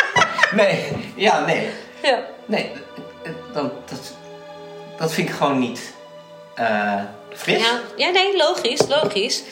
[0.60, 0.88] nee.
[1.14, 1.68] Ja, nee.
[2.02, 2.32] Ja.
[2.46, 2.72] Nee,
[3.24, 4.12] eh, dan, dat,
[4.98, 5.94] dat vind ik gewoon niet
[6.54, 7.00] eh,
[7.32, 7.60] fris.
[7.62, 9.42] Ja, ja, nee, logisch, logisch.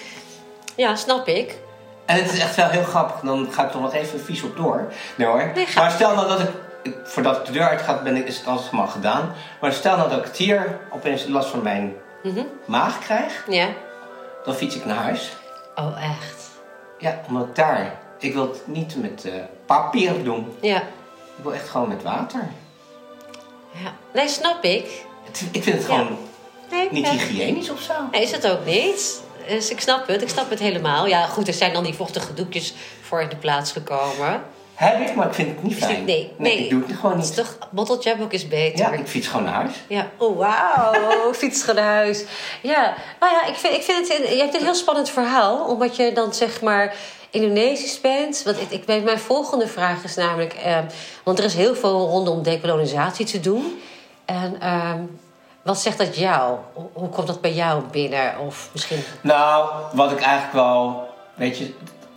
[0.76, 1.58] Ja, snap ik.
[2.04, 3.20] En het is echt wel heel grappig.
[3.20, 4.92] Dan ga ik toch nog even vies op door.
[5.14, 5.50] Nee hoor.
[5.54, 6.48] Nee, maar stel nou dat ik,
[7.04, 9.34] voordat ik de deur uitga, ben ik, is het allemaal gedaan.
[9.60, 12.44] Maar stel nou dat ik hier opeens last van mijn Mhm.
[12.64, 13.44] maag krijg.
[13.48, 13.68] Ja.
[14.44, 15.32] Dan fiets ik naar huis.
[15.74, 16.42] Oh, echt?
[16.98, 17.98] Ja, omdat ik daar...
[18.18, 19.32] Ik wil het niet met eh,
[19.66, 20.56] papier doen.
[20.60, 20.76] Ja.
[21.36, 22.48] Ik wil echt gewoon met water.
[23.84, 23.92] Ja.
[24.12, 24.86] Nee, snap ik.
[25.24, 26.18] Het- ik vind het gewoon
[26.70, 27.92] Nee, niet hygiënisch of zo.
[28.10, 29.20] Nee, is het ook niet.
[29.48, 30.22] Dus ik snap het.
[30.22, 31.06] Ik snap het helemaal.
[31.06, 34.42] Ja, goed, er zijn dan die vochtige doekjes voor in de plaats gekomen.
[34.74, 36.04] Heb ik, maar ik vind het niet fijn.
[36.04, 36.58] nee, nee.
[36.64, 37.36] ik doe het gewoon Het is niet.
[37.36, 37.56] toch,
[38.20, 38.78] ook is beter.
[38.78, 39.72] Ja, ik fiets gewoon naar huis.
[39.86, 42.24] Ja, oh wauw, fiets naar huis.
[42.62, 45.96] Ja, nou ja, ik vind, ik vind het, je hebt een heel spannend verhaal, omdat
[45.96, 46.94] je dan zeg maar
[47.32, 48.42] Indonesisch bent.
[48.42, 50.78] Want ik, ik weet, mijn volgende vraag is namelijk, eh,
[51.22, 53.80] want er is heel veel rondom dekolonisatie te doen.
[54.24, 55.00] En ehm,
[55.62, 56.58] wat zegt dat jou?
[56.92, 58.38] Hoe, komt dat bij jou binnen?
[58.38, 61.08] Of misschien, Nou, wat ik eigenlijk wel...
[61.34, 61.74] Weet je,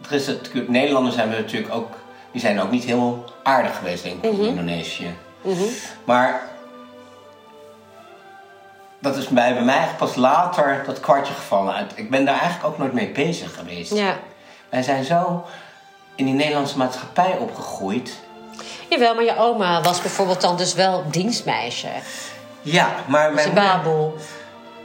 [0.09, 1.89] er is het, Nederlanders zijn we natuurlijk ook...
[2.31, 5.15] Die zijn ook niet heel aardig geweest, denk ik, in Indonesië.
[6.03, 6.53] Maar...
[8.99, 11.87] Dat is bij, bij mij eigenlijk pas later dat kwartje gevallen.
[11.95, 13.93] Ik ben daar eigenlijk ook nooit mee bezig geweest.
[13.93, 14.17] ja.
[14.75, 15.45] Wij zijn zo
[16.15, 18.19] in die Nederlandse maatschappij opgegroeid.
[18.89, 21.87] Jawel, maar je oma was bijvoorbeeld dan dus wel dienstmeisje.
[22.61, 24.11] Ja, maar mijn Ze moeder,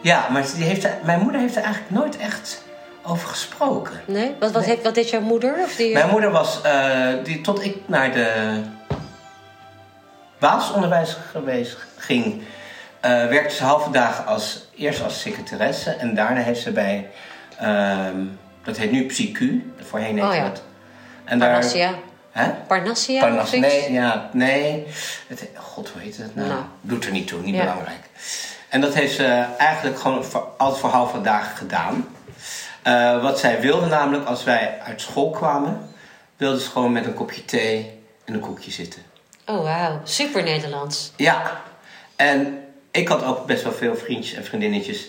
[0.01, 2.63] ja, maar die heeft, mijn moeder heeft er eigenlijk nooit echt
[3.03, 4.01] over gesproken.
[4.07, 4.35] Nee?
[4.41, 5.55] Wat, wat, Heeft, wat deed jouw moeder?
[5.65, 8.61] Of die, Mijn moeder was, eh, die, tot ik naar de
[10.39, 12.43] basisonderwijs geweest ging,
[13.01, 17.11] eh, werkte ze halve dagen als, eerst als secretaresse en daarna heeft ze bij,
[17.59, 18.19] ehm,
[18.71, 19.39] dat heet nu PsyQ,
[19.89, 20.43] voorheen heette Oh ja.
[20.49, 20.63] dat.
[21.25, 21.95] En Parnassia.
[22.31, 22.51] Hè?
[22.67, 23.21] Parnassia?
[23.21, 23.69] Parnas, of zoiets?
[23.69, 24.87] nee, ja, nee.
[25.27, 26.49] Het, God, hoe heet het nou?
[26.49, 26.61] Nou.
[26.81, 27.61] Doet er niet toe, niet Ja.
[27.61, 28.01] belangrijk.
[28.69, 32.09] En dat heeft ze eigenlijk gewoon voor, altijd voor halve dagen gedaan.
[32.83, 35.89] Eh, wat zij wilde namelijk, als wij uit school kwamen,
[36.37, 39.03] wilde ze gewoon met een kopje thee en een koekje zitten.
[39.47, 40.01] Oh, wauw.
[40.05, 41.13] Super Nederlands.
[41.17, 41.61] Ja,
[42.17, 45.09] en ik had ook best wel veel vriendjes en vriendinnetjes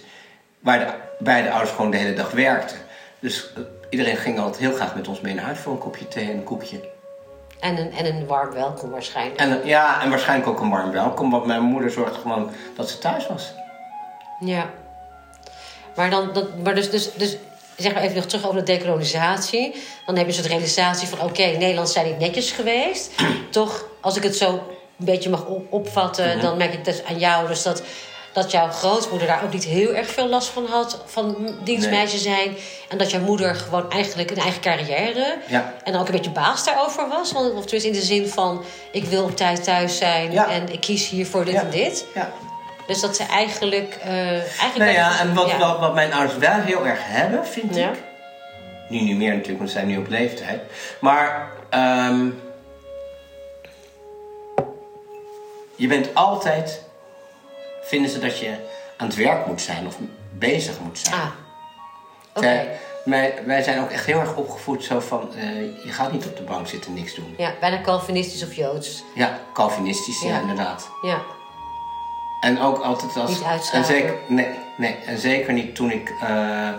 [0.59, 0.87] waar de
[1.19, 2.77] beide ouders gewoon de hele dag werkten.
[3.21, 6.07] Dus eh, iedereen ging altijd heel graag met ons mee naar huis voor een kopje
[6.07, 6.89] thee en een koekje.
[7.59, 9.39] En een, en een warm welkom waarschijnlijk.
[9.39, 12.89] En, eh, ja, en waarschijnlijk ook een warm welkom, want mijn moeder zorgde gewoon dat
[12.89, 13.53] ze thuis was.
[14.39, 14.69] Ja.
[15.95, 17.37] Maar, dan, dat, maar dus, dus, dus
[17.77, 19.75] zeg maar even nog terug over de dekolonisatie.
[20.05, 21.21] Dan heb je een soort realisatie van...
[21.21, 23.11] oké, Nederland zijn niet netjes geweest.
[23.49, 24.49] Toch, als ik het zo
[24.99, 26.41] een beetje mag op- opvatten...
[26.41, 27.83] dan merk ik dus aan jou dus dat,
[28.33, 31.03] dat jouw grootmoeder daar ook niet heel erg veel last van had...
[31.05, 32.55] van dienstmeisje zijn.
[32.89, 35.37] En dat jouw moeder gewoon eigenlijk een eigen carrière...
[35.47, 35.73] Ja.
[35.83, 37.31] en ook een beetje baas daarover was.
[37.31, 38.63] Want, of tenminste in de zin van...
[38.91, 40.49] ik wil op tijd thuis zijn Ja.
[40.49, 41.61] en ik kies hier voor dit Ja.
[41.61, 42.05] en dit.
[42.13, 42.31] Ja.
[42.87, 43.97] Dus dat ze eigenlijk...
[44.03, 47.77] eh eigenlijk Nou ja, en wat, wat, wat mijn ouders wel heel erg hebben, vind
[47.77, 47.89] ik.
[48.89, 50.61] Nu niet meer natuurlijk, want ze zijn nu op leeftijd.
[50.99, 52.29] Maar ehm,
[55.75, 56.83] je bent altijd,
[57.81, 58.49] vinden ze dat je
[58.97, 59.95] aan het werk moet zijn of
[60.31, 61.15] bezig moet zijn.
[61.15, 61.27] Ah,
[62.35, 62.67] oké.
[63.05, 66.37] Wij, wij zijn ook echt heel erg opgevoed zo van, eh, je gaat niet op
[66.37, 67.33] de bank zitten en niks doen.
[67.37, 69.03] Ja, bijna Calvinistisch of Joods.
[69.15, 70.39] Ja, Calvinistisch, ja, Ja.
[70.39, 70.89] inderdaad.
[71.01, 71.21] Ja,
[72.41, 73.29] En ook altijd als.
[73.29, 76.69] Niet en zeker, nee, nee, en zeker niet toen ik eh,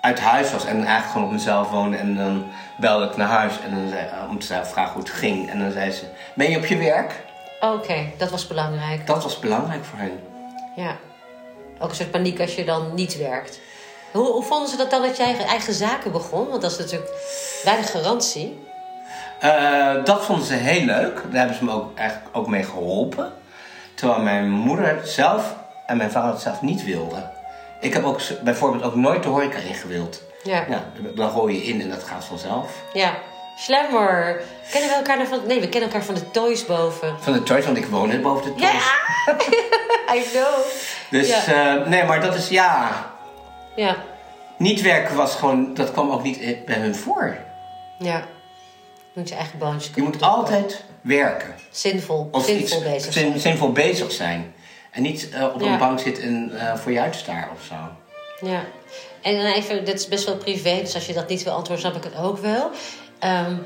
[0.00, 1.96] uit huis was en eigenlijk gewoon op mezelf woonde.
[1.96, 2.44] En dan
[2.76, 5.50] belde ik naar huis en dan zei, om te vragen hoe het ging.
[5.50, 7.12] En dan zei ze: Ben je op je werk?
[7.60, 9.06] Oké, dat was belangrijk.
[9.06, 10.20] Dat was belangrijk voor hen.
[10.76, 10.96] Ja.
[11.78, 13.60] Ook een soort paniek als je dan niet werkt.
[14.12, 16.48] Hoe, hoe vonden ze dat dan dat jij eigen zaken begon?
[16.48, 17.10] Want dat is natuurlijk
[17.64, 18.68] weinig garantie.
[19.40, 21.14] Eh, dat vonden ze heel leuk.
[21.14, 23.32] Daar hebben ze me ook, eigenlijk ook mee geholpen.
[23.94, 27.30] Terwijl mijn moeder het zelf en mijn vader het zelf niet wilden.
[27.80, 30.22] Ik heb ook bijvoorbeeld ook nooit de horeca in gewild.
[30.42, 30.64] Ja.
[30.68, 32.82] Ja, dan gooi je in en dat gaat vanzelf.
[32.92, 33.14] Ja.
[33.60, 34.42] Slammer.
[34.70, 35.40] Kennen we elkaar nou van...
[35.46, 37.16] Nee, we kennen elkaar van de toys boven.
[37.20, 38.72] Van de toys, want ik woon net boven de toys.
[38.72, 39.34] Ja!
[40.16, 40.64] I know.
[41.10, 41.76] Dus Ja.
[41.80, 42.90] eh, nee, maar dat is ja.
[43.76, 43.96] Ja.
[44.58, 47.36] Niet werken was gewoon, dat kwam ook niet eh, bij hun voor.
[47.98, 48.16] Ja.
[49.12, 50.28] Je moet je eigen boontjes Je moet doen.
[50.28, 51.54] altijd werken.
[51.70, 52.28] Zinvol.
[52.32, 53.40] Of zinvol bezig zin- zijn.
[53.40, 54.54] zinvol bezig zijn.
[54.90, 55.66] En niet eh, op Ja.
[55.72, 57.74] een bank zitten en eh, voor je uitstaren of zo.
[58.46, 58.64] Ja.
[59.22, 61.90] En dan even, dit is best wel privé, dus als je dat niet wil antwoorden,
[61.90, 62.70] snap ik het ook wel.
[63.20, 63.56] Ehm,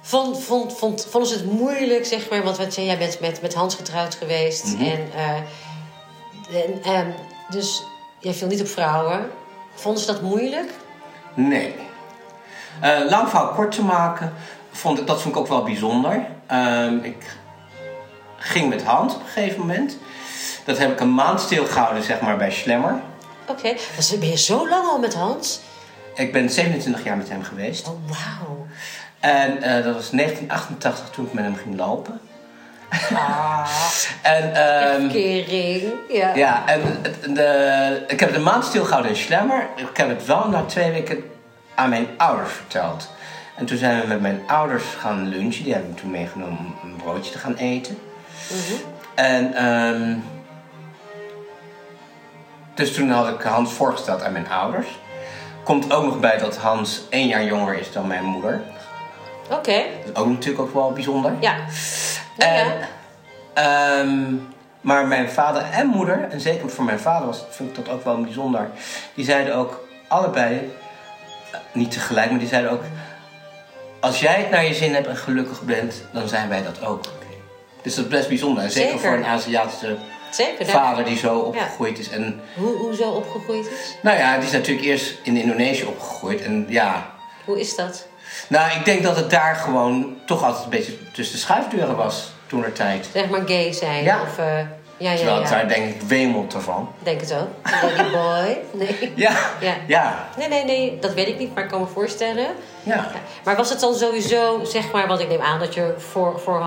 [0.00, 3.42] vond, vond, vond, vonden ze het moeilijk, zeg maar, want wat, zei, jij bent met,
[3.42, 4.64] met Hans getrouwd geweest.
[4.64, 4.84] Mhm.
[4.84, 7.10] En, eh, en ehm,
[7.50, 7.82] dus
[8.18, 9.30] jij viel niet op vrouwen.
[9.74, 10.70] Vonden ze dat moeilijk?
[11.34, 11.74] Nee.
[12.80, 14.34] Eh, lang verhaal kort te maken,
[14.70, 16.26] vond ik, dat vond ik ook wel bijzonder.
[16.46, 17.36] Ehm, ik
[18.36, 19.96] ging met Hans op een gegeven moment.
[20.64, 23.00] Dat heb ik een maand stilgehouden, zeg maar, bij Schlemmer.
[23.48, 23.74] Oké.
[23.96, 25.60] Dus ben je zo lang al met Hans?
[26.16, 27.88] Ik ben 27 jaar met hem geweest.
[27.88, 28.66] Oh, wauw.
[29.20, 32.20] En eh, dat was 1988 toen ik met hem ging lopen.
[33.14, 33.68] Ah,
[34.22, 35.92] En, kering.
[36.08, 36.34] Ja.
[36.34, 36.80] ja, en
[37.34, 39.68] de, ik heb het een maand stilgehouden in Slammer.
[39.76, 41.24] Ik heb het wel na twee weken
[41.74, 43.10] aan mijn ouders verteld.
[43.56, 45.64] En toen zijn we met mijn ouders gaan lunchen.
[45.64, 47.98] Die hebben me toen meegenomen om een broodje te gaan eten.
[49.14, 50.14] En ehm,
[52.74, 54.86] dus toen had ik Hans voorgesteld aan mijn ouders.
[55.66, 58.62] Komt ook nog bij dat Hans één jaar jonger is dan mijn moeder.
[59.50, 59.82] Oké.
[60.04, 61.32] Dat is ook natuurlijk ook wel bijzonder.
[61.40, 61.56] Ja.
[62.36, 62.74] En, ja.
[63.54, 64.34] ehm,
[64.80, 68.04] maar mijn vader en moeder, en zeker voor mijn vader was, vind ik dat ook
[68.04, 68.70] wel bijzonder.
[69.14, 70.72] Die zeiden ook allebei,
[71.52, 72.82] eh, niet tegelijk, maar die zeiden ook:
[74.00, 77.04] Als jij het naar je zin hebt en gelukkig bent, dan zijn wij dat ook.
[77.82, 78.62] Dus dat is best bijzonder.
[78.62, 79.08] En zeker, Zeker.
[79.08, 79.96] voor een Aziatische
[80.36, 80.66] Zeker.
[80.66, 82.08] vader die zo opgegroeid is.
[82.08, 83.96] En Hoe, hoe zo opgegroeid is?
[84.02, 86.42] nou ja, die is natuurlijk eerst in Indonesië opgegroeid.
[86.42, 87.10] En ja,
[87.44, 88.06] Hoe is dat?
[88.48, 92.32] nou, ik denk dat het daar gewoon toch altijd een beetje tussen de schuifdeuren was
[92.46, 93.08] toen er tijd.
[93.12, 94.04] Zeg maar gay zijn.
[94.04, 94.20] Ja.
[94.22, 94.58] Of, eh,
[94.98, 96.92] ja, ja, Terwijl het daar denk ik wemelt ervan.
[97.02, 97.48] Denk het ook.
[97.82, 98.58] Lady boy.
[98.72, 99.12] Nee.
[99.14, 99.74] Ja, Ja.
[99.86, 100.98] ja, Nee, nee, nee.
[101.00, 102.46] Dat weet ik niet, maar ik kan me voorstellen.
[102.82, 103.10] ja.
[103.44, 106.60] Maar was het dan sowieso, zeg maar, want ik neem aan dat je voor, voor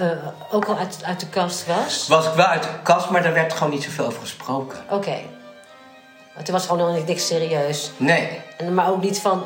[0.00, 0.06] Eh,
[0.50, 2.06] ook al uit, uit de kast was?
[2.08, 4.78] Was ik wel uit de kast, maar daar werd gewoon niet zoveel over gesproken.
[4.90, 5.16] Oké.
[6.34, 7.90] Want Toen was gewoon nog niks serieus.
[7.96, 9.42] Nee, En, maar ook niet van,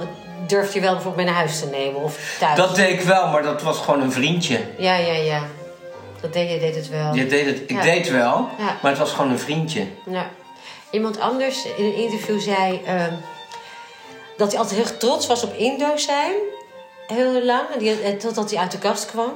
[0.47, 2.57] durf je wel bijvoorbeeld mee naar huis te nemen of thuis?
[2.57, 4.61] dat deed ik wel, maar dat was gewoon een vriendje.
[4.79, 5.43] Ja, ja, ja.
[6.21, 7.14] Dat deed je, deed het wel.
[7.14, 7.81] Je deed het, ik Ja.
[7.83, 8.77] deed wel, Ja.
[8.83, 9.87] maar het was gewoon een vriendje.
[10.07, 10.27] Ja.
[10.90, 13.12] Iemand anders in een interview zei ehm,
[14.37, 16.33] dat hij altijd heel trots was op Indo zijn.
[17.07, 17.69] Heel lang.
[17.73, 19.33] En die, eh, totdat hij uit de kast kwam.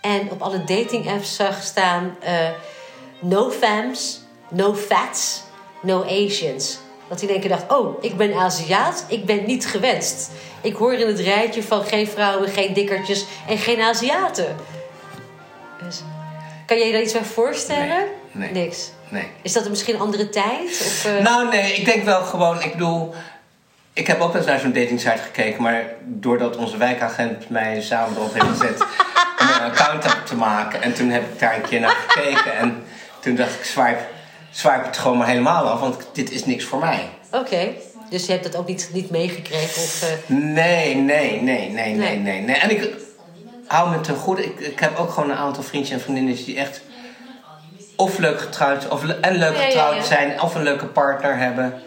[0.00, 2.48] En op alle dating apps zag staan: eh,
[3.20, 5.42] no fams, no fats,
[5.82, 6.78] no Asians.
[7.08, 10.30] Dat hij in één keer dacht: oh, ik ben Aziat, ik ben niet gewenst.
[10.60, 14.56] Ik hoor in het rijtje van geen vrouwen, geen dikkertjes en geen Aziaten.
[15.82, 16.02] Dus,
[16.66, 18.04] kan je daar iets bij voorstellen?
[18.32, 18.64] Nee, nee.
[18.64, 18.90] Niks.
[19.08, 19.26] Nee.
[19.42, 20.68] Is dat misschien een andere tijd?
[20.68, 23.14] Of, eh, Nou, nee, ik denk wel gewoon, ik bedoel...
[23.92, 28.16] Ik heb ook wel eens naar zo'n datingsite gekeken, maar doordat onze wijkagent mij samen
[28.16, 28.84] erop heeft gezet
[29.62, 30.82] account te- te maken.
[30.82, 32.82] En toen heb ik daar een keer naar gekeken en
[33.20, 34.00] toen dacht ik, swipe,
[34.50, 37.08] swipe het gewoon maar helemaal af, want dit is niks voor mij.
[37.32, 37.68] Oké,
[38.10, 39.82] dus je hebt dat ook niet, niet meegekregen?
[39.82, 42.40] Of, eh, Nee, nee, nee, nee, nee, Nee.
[42.40, 42.56] nee.
[42.56, 42.90] En ik
[43.66, 44.44] hou me ten goede.
[44.44, 46.80] Ik, ik heb ook gewoon een aantal vriendjes en vriendinnen die echt
[47.96, 50.02] of leuk getrouwd of en leuk Ja, ja, getrouwd ja.
[50.02, 51.82] zijn of een leuke partner hebben.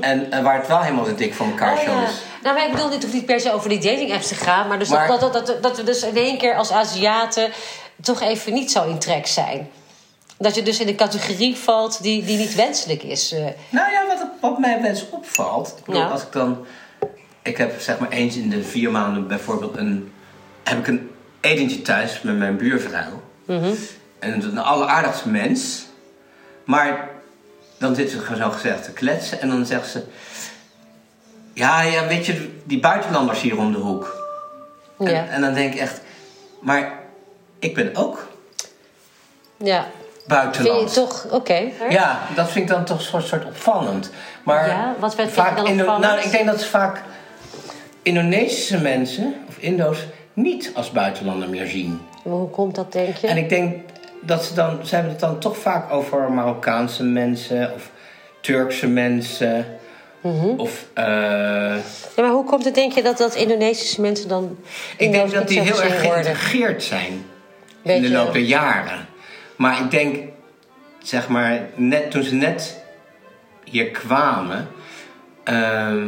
[0.00, 2.02] En, en waar het wel helemaal te dik voor elkaar oh, zo ja.
[2.04, 2.12] is.
[2.42, 4.68] Nou, maar ik bedoel, het hoeft niet per se over die dating apps te gaan.
[4.68, 7.50] Maar, dus Maar- Dat, dat, dat, dat we dus in één keer als Aziaten
[8.02, 9.70] toch even niet zo in trek zijn.
[10.38, 13.32] Dat je dus in de categorie valt die, die niet wenselijk is.
[13.32, 13.44] eh.
[13.68, 15.74] Nou ja, wat, wat mij wel eens opvalt.
[15.78, 16.06] Ik bedoel, Ja.
[16.08, 16.66] als ik dan.
[17.42, 20.12] Ik heb zeg maar eens in de vier maanden bijvoorbeeld een.
[20.64, 23.22] Heb ik een etentje thuis met mijn buurvrouw.
[23.44, 23.70] Mhm.
[24.18, 25.84] En is een alleraardigste mens.
[26.64, 27.09] Maar
[27.80, 29.40] dan zit ze zo gezegd te kletsen.
[29.40, 30.02] En dan zegt ze...
[31.54, 34.16] Ja, ja, weet je, die buitenlanders hier om de hoek.
[34.98, 35.06] ja.
[35.06, 36.00] En, en dan denk ik echt...
[36.60, 36.92] Maar
[37.58, 38.26] ik ben ook
[39.56, 39.86] ja.
[40.26, 40.94] Buitenlands.
[40.94, 41.70] toch, oké.
[41.88, 44.10] Ja, dat vind ik dan toch een soort, soort opvallend.
[44.44, 46.04] Maar Ja, wat je vaak dan Indo- opvallend?
[46.04, 47.02] Nou, ik denk dat ze vaak
[48.02, 49.98] Indonesische mensen, of Indo's,
[50.32, 52.00] niet als buitenlander meer zien.
[52.24, 53.26] Maar hoe komt dat, denk je?
[53.26, 53.89] En ik denk
[54.20, 57.90] dat ze dan, ze hebben het dan toch vaak over Marokkaanse mensen of
[58.40, 59.66] Turkse mensen.
[60.20, 60.48] Mhm.
[60.56, 61.04] Of, eh,
[62.16, 64.58] Ja, maar hoe komt het, denk je, dat, dat Indonesische mensen dan...
[64.96, 67.24] ik denk dat die heel erg geïntegreerd zijn
[67.82, 69.06] in de loop der jaren.
[69.56, 70.16] Maar ik denk,
[71.02, 72.82] zeg maar, net, toen ze net
[73.64, 74.68] hier kwamen,
[75.44, 76.06] ehm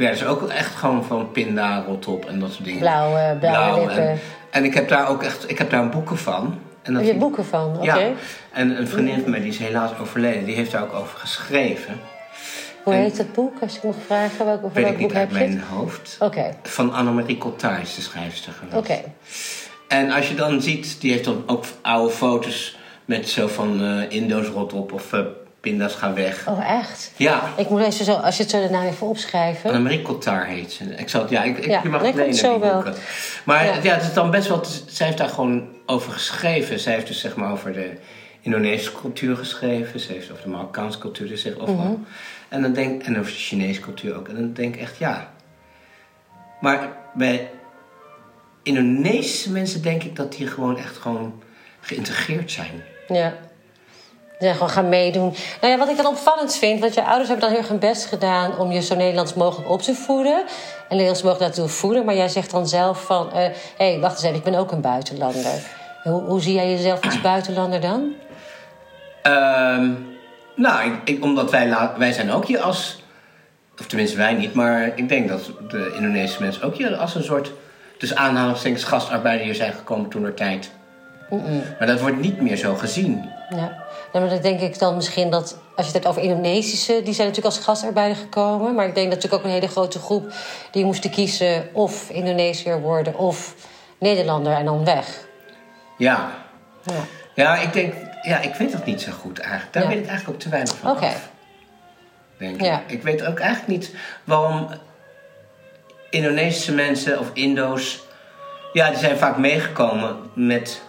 [0.00, 2.80] werden ze ook echt gewoon van pinda, rotop en dat soort dingen.
[2.80, 4.08] Blauwe, blauwe Blauw lippen.
[4.08, 4.18] En,
[4.50, 6.58] en ik heb daar ook echt, ik heb daar boeken van.
[6.82, 7.76] En dat Heb je boeken van?
[7.76, 7.84] Oké.
[7.84, 8.10] Ja,
[8.52, 12.00] en een vriendin van mij, die is helaas overleden, die heeft daar ook over geschreven.
[12.82, 14.46] Hoe En- heet dat boek, als ik mag vragen?
[14.46, 15.44] Welk, Weet welk ik niet boek uit heb je?
[15.46, 15.68] mijn het?
[15.68, 16.16] hoofd.
[16.20, 18.76] Oké, Van Annemarie Cottage, de schrijfster geweest.
[18.76, 19.00] oké.
[19.88, 24.16] En als je dan ziet, die heeft dan ook oude foto's met zo van eh
[24.16, 25.20] Indo's rot op of eh,
[25.60, 26.48] pinda's gaan weg.
[26.48, 27.12] Oh, echt?
[27.16, 29.70] Ja, Ik moet even zo, als je het zo daarna even opschrijven.
[29.70, 30.84] Annemarie Cotard heet ze.
[30.84, 32.74] Ik zal het, ja, ik, ik, Ja, je mag het lenen, zo die wel.
[32.74, 32.94] boeken.
[33.44, 33.74] Maar Ja.
[33.82, 33.94] ja.
[33.94, 36.80] het is dan best wel, zij heeft daar gewoon over geschreven.
[36.80, 37.90] Zij heeft dus zeg maar over de
[38.40, 40.00] Indonesische cultuur geschreven.
[40.00, 41.74] Ze heeft over de Marokkaanse cultuur, dus overal.
[41.84, 41.94] Mhm.
[42.48, 44.28] En dan denk en over de Chinese cultuur ook.
[44.28, 45.32] En dan denk ik echt, ja.
[46.60, 47.50] Maar bij
[48.62, 51.42] Indonesische mensen denk ik dat die gewoon echt gewoon
[51.80, 52.82] geïntegreerd zijn.
[53.08, 53.34] Ja.
[54.46, 55.34] Zijn gewoon gaan meedoen.
[55.60, 57.78] Nou ja, wat ik dan opvallend vind, want je ouders hebben dan heel erg hun
[57.78, 60.36] best gedaan om je zo Nederlands mogelijk op te voeden.
[60.36, 60.46] En
[60.88, 62.04] Nederlands mogelijk naartoe voeden.
[62.04, 64.80] Maar jij zegt dan zelf van, hé, hey, wacht eens even, ik ben ook een
[64.80, 65.62] buitenlander.
[66.02, 68.14] Hoe, hoe zie jij jezelf als buitenlander dan?
[69.22, 69.92] Ehm,
[70.56, 73.02] nou, ik, omdat wij, wij zijn ook hier als...
[73.78, 77.24] Of tenminste wij niet, maar ik denk dat de Indonesische mensen ook hier als een
[77.24, 77.52] soort...
[77.98, 80.70] Dus aanhalingstekens gastarbeider hier zijn gekomen toen er tijd.
[81.78, 83.30] Maar dat wordt niet meer zo gezien.
[83.50, 83.56] Ja,
[84.12, 87.14] nou, maar dan denk ik dan misschien dat, als je het hebt over Indonesische, die
[87.14, 88.74] zijn natuurlijk als gastarbeider gekomen.
[88.74, 90.32] Maar ik denk natuurlijk ook een hele grote groep
[90.70, 93.54] die moesten kiezen of Indonesiër worden of
[93.98, 95.28] Nederlander en dan weg.
[95.98, 96.30] Ja.
[96.82, 96.94] Ja.
[97.34, 97.94] Ja, ik denk...
[98.22, 99.72] Ja, ik weet dat niet zo goed eigenlijk.
[99.72, 99.88] Daar Ja.
[99.88, 101.06] weet ik eigenlijk ook te weinig van Oké.
[101.06, 101.30] af.
[102.36, 102.62] Denk ik.
[102.64, 102.82] Ja.
[102.86, 104.68] Ik weet ook eigenlijk niet waarom
[106.10, 108.02] Indonesische mensen of Indo's...
[108.72, 110.82] Ja, die zijn vaak meegekomen met...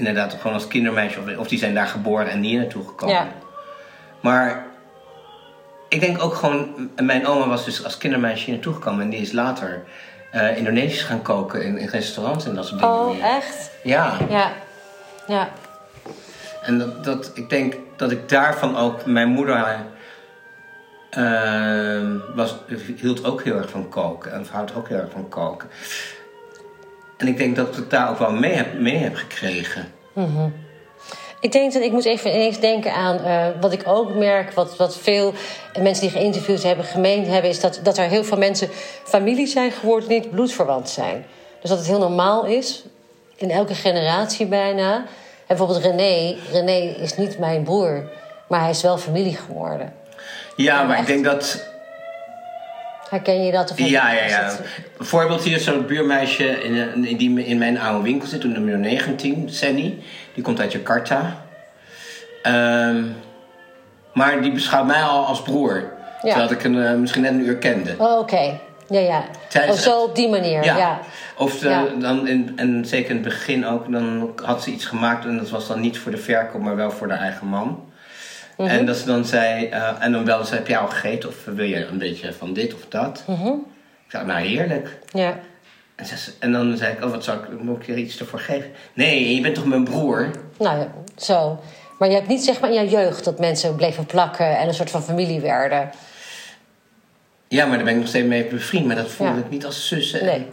[0.00, 1.20] Inderdaad, gewoon als kindermeisje.
[1.20, 3.14] Of, of die zijn daar geboren en hier naartoe gekomen.
[3.14, 3.28] Ja.
[4.20, 4.66] Maar
[5.88, 6.90] ik denk ook gewoon...
[6.96, 9.04] Mijn oma was dus als kindermeisje hier naartoe gekomen.
[9.04, 9.82] En die is later
[10.30, 13.70] eh, Indonesisch gaan koken in, in restaurants en dat soort dingen Oh, echt?
[13.82, 14.16] Ja.
[14.28, 14.52] Ja.
[15.26, 15.48] Ja.
[16.62, 19.06] En dat, dat, ik denk dat ik daarvan ook...
[19.06, 19.76] Mijn moeder
[21.10, 22.56] ehm, was,
[22.96, 24.32] hield ook heel erg van koken.
[24.32, 25.68] En houdt ook heel erg van koken.
[27.20, 29.92] En ik denk dat ik daar ook wel mee heb, mee heb gekregen.
[31.40, 34.76] Ik denk dat ik moet even ineens denken aan eh, wat ik ook merk, wat,
[34.76, 35.32] wat veel
[35.78, 38.68] mensen die geïnterviewd hebben gemeen hebben, is dat, dat er heel veel mensen
[39.04, 41.26] familie zijn geworden die niet bloedverwant zijn.
[41.60, 42.84] Dus dat het heel normaal is,
[43.36, 44.94] in elke generatie bijna.
[44.94, 48.10] En bijvoorbeeld René, René is niet mijn broer,
[48.48, 49.92] maar hij is wel familie geworden.
[50.56, 51.08] Ja, maar echt?
[51.08, 51.68] ik denk dat...
[53.10, 53.70] Herken je dat?
[53.70, 54.46] Of Ja, ja, ja.
[54.46, 54.60] dat-
[54.96, 59.48] Bijvoorbeeld hier is zo'n buurmeisje in, in, die in mijn oude winkel zit, nummer 19,
[59.50, 59.98] Senny.
[60.34, 61.36] Die komt uit Jakarta.
[62.42, 63.02] Ehm,
[64.14, 65.92] maar die beschouwt mij al als broer.
[66.22, 66.28] Ja.
[66.28, 67.94] Terwijl ik hem eh, misschien net een uur kende.
[67.98, 68.58] Oh, oké.
[68.88, 69.24] Ja, ja.
[69.48, 71.00] Tijdens- Oh, zo op die manier, ja.
[71.36, 71.84] Of de- Ja.
[71.98, 75.50] dan in, en zeker in het begin ook, dan had ze iets gemaakt en dat
[75.50, 77.89] was dan niet voor de verkoop, maar wel voor de eigen man.
[78.60, 78.68] Mhm.
[78.70, 81.44] En dat ze dan zei, eh, en dan belde ze, heb jij al gegeten of
[81.44, 83.22] wil je een beetje van dit of dat?
[83.26, 83.46] Mhm.
[84.04, 84.98] Ik zei, nou heerlijk.
[85.12, 85.38] Ja.
[85.94, 88.38] En, ze- en dan zei ik, oh wat zou ik, moet ik er iets ervoor
[88.38, 88.70] geven?
[88.92, 90.30] Nee, je bent toch mijn broer?
[90.58, 91.60] Nou ja, zo.
[91.98, 94.74] Maar je hebt niet zeg maar in je jeugd dat mensen bleven plakken en een
[94.74, 95.90] soort van familie werden.
[97.48, 99.38] Ja, maar daar ben ik nog steeds mee bevriend, maar dat voelde Ja.
[99.38, 100.24] ik niet als zussen.
[100.24, 100.46] Nee.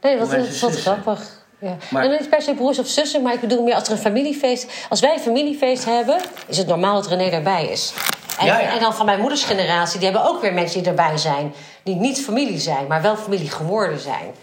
[0.00, 1.44] Nee, dat is wat grappig.
[1.58, 1.76] Ja.
[1.90, 3.98] Maar- En niet per se broers of zussen, maar ik bedoel meer als er een
[3.98, 4.70] familiefeest...
[4.88, 7.92] Als wij een familiefeest hebben, is het normaal dat René erbij is.
[8.38, 8.72] En, Ja, ja.
[8.72, 11.54] en dan van mijn moeders generatie, die hebben ook weer mensen die erbij zijn.
[11.82, 14.34] Die niet familie zijn, maar wel familie geworden zijn.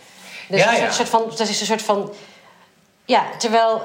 [0.47, 1.23] Dus Ja, het is een soort van...
[1.37, 2.13] Dat is een soort van
[3.05, 3.81] ja, terwijl,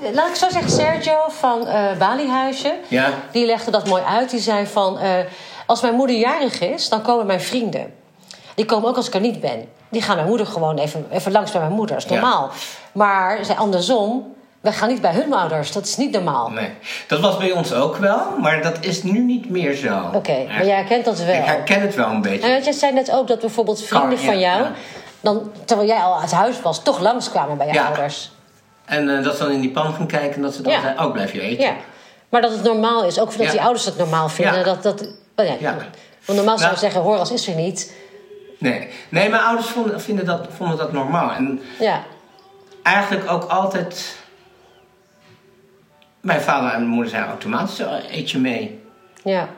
[0.00, 3.10] eh, laat ik zo zeggen, Sergio van eh Balihuisje, Ja.
[3.32, 4.30] die legde dat mooi uit.
[4.30, 5.10] Die zei van, eh,
[5.66, 7.94] als mijn moeder jarig is, dan komen mijn vrienden.
[8.54, 9.68] Die komen ook als ik er niet ben.
[9.88, 11.96] Die gaan mijn moeder gewoon even, even langs bij mijn moeder.
[11.96, 12.20] Dat is Ja.
[12.20, 12.50] normaal.
[12.92, 15.72] Maar zei andersom, we gaan niet bij hun ouders.
[15.72, 16.50] Dat is niet normaal.
[16.50, 16.70] Nee,
[17.08, 20.10] dat was bij ons ook wel, maar dat is nu niet meer zo.
[20.14, 21.34] Oké, maar jij herkent dat wel.
[21.34, 22.46] Ik herken het wel een beetje.
[22.48, 24.62] En je, jij zei net ook dat bijvoorbeeld vrienden ja, van jou...
[24.62, 24.72] ja.
[25.20, 27.86] Dan, terwijl jij al uit huis was, toch langskwamen bij je Ja.
[27.86, 28.30] ouders.
[28.84, 30.80] En eh, dat ze dan in die pan gaan kijken en dat ze dan Ja.
[30.80, 31.64] zeggen, oh blijf je eten.
[31.64, 31.72] Ja,
[32.28, 33.18] maar dat het normaal is.
[33.20, 34.58] Ook dat die ouders het normaal vinden.
[34.58, 34.64] Ja.
[34.64, 35.00] Dat, dat,
[35.36, 35.46] oh.
[36.24, 36.76] Want normaal zou je Nou.
[36.76, 37.92] zeggen, hoor, is er niet.
[38.58, 38.88] Nee.
[39.08, 41.30] nee, mijn ouders vonden, vinden dat, vonden dat normaal.
[41.30, 42.02] En Ja,
[42.82, 44.16] eigenlijk ook altijd...
[46.20, 48.82] Mijn vader en mijn moeder zeiden automatisch, eet je mee.
[49.22, 49.48] ja.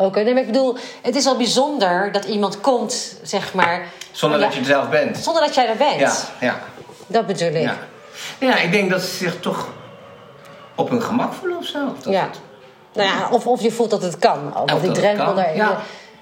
[0.00, 3.86] Oké, nee, maar ik bedoel, het is al bijzonder dat iemand komt, zeg maar...
[4.12, 5.16] Zonder ja, dat je er zelf bent.
[5.16, 6.00] Zonder dat jij er bent.
[6.00, 6.12] Ja,
[6.46, 6.58] ja,
[7.06, 7.62] Dat bedoel ik.
[7.62, 7.76] ja.
[8.38, 9.68] Ja, ik denk dat ze zich toch
[10.74, 11.86] op hun gemak voelen of zo.
[11.86, 12.20] Of dat Ja.
[12.22, 12.40] het-
[12.94, 14.56] Nou ja, of, of je voelt dat het kan.
[14.56, 15.56] Of, Of die drempel daar.
[15.56, 15.78] ja.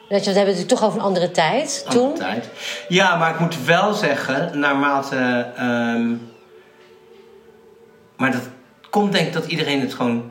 [0.09, 2.15] Dat je, we hebben het natuurlijk toch over een andere tijd Andere toen.
[2.15, 2.49] tijd.
[2.89, 5.47] Ja, maar ik moet wel zeggen, naarmate.
[5.57, 6.15] ehm,
[8.17, 8.49] maar dat
[8.91, 10.31] komt denk ik dat iedereen het gewoon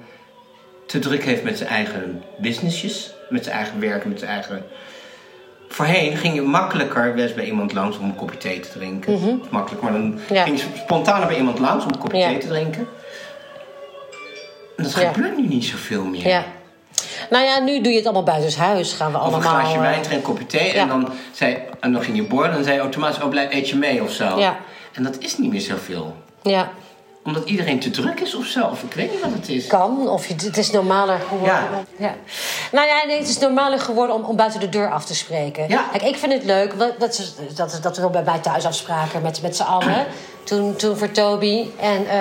[0.88, 4.66] te druk heeft met zijn eigen businessjes, met zijn eigen werk, met zijn eigen.
[5.70, 9.14] Voorheen ging je makkelijker eens bij iemand langs om een kopje thee te drinken.
[9.14, 10.44] Of Makkelijk, maar dan Ja.
[10.44, 12.28] ging je spontaan bij iemand langs om een kopje Ja.
[12.28, 12.88] thee te drinken.
[14.78, 15.12] En dat Ja.
[15.14, 16.28] gebeurt nu niet zoveel meer.
[16.28, 16.44] Ja.
[17.30, 18.94] Nou ja, nu doe je het allemaal buitenshuis.
[18.94, 19.40] Gaan we Of allemaal...
[19.42, 20.74] een glaasje eh, wijn, drink een kopje thee.
[20.74, 20.82] ja.
[20.82, 23.54] En, dan zei, en dan ging je borden en dan zei je automatisch, oh blijf
[23.54, 24.40] eet je mee of zo.
[24.40, 24.58] Ja.
[24.94, 26.16] En dat is niet meer zoveel.
[26.42, 26.70] Ja.
[27.24, 28.66] omdat iedereen te druk is of zo.
[28.66, 29.68] Of ik weet niet wat het is.
[29.68, 31.86] Kan, of je, het is normaler geworden.
[31.98, 32.14] Ja.
[32.72, 35.68] Nou ja, nee, het is normaler geworden om, om buiten de deur af te spreken.
[35.68, 35.86] Ja.
[35.92, 39.22] Kijk, ik vind het leuk, dat, is- dat, dat we wel bij mij thuis afspraken
[39.22, 40.06] met, met z'n allen.
[40.44, 41.66] Toen, toen voor Toby.
[41.80, 42.20] En, eh,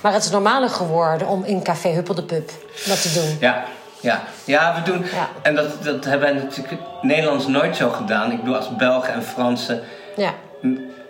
[0.00, 2.50] maar het is normaler geworden om in Café Huppel de Pub
[2.86, 3.36] dat te doen.
[3.40, 3.64] Ja,
[4.00, 4.20] ja.
[4.44, 5.04] ja we doen.
[5.12, 5.28] Ja.
[5.42, 8.32] En dat, dat hebben wij natuurlijk Nederlands nooit zo gedaan.
[8.32, 9.80] Ik bedoel, als Belgen en Fransen,
[10.16, 10.34] Ja,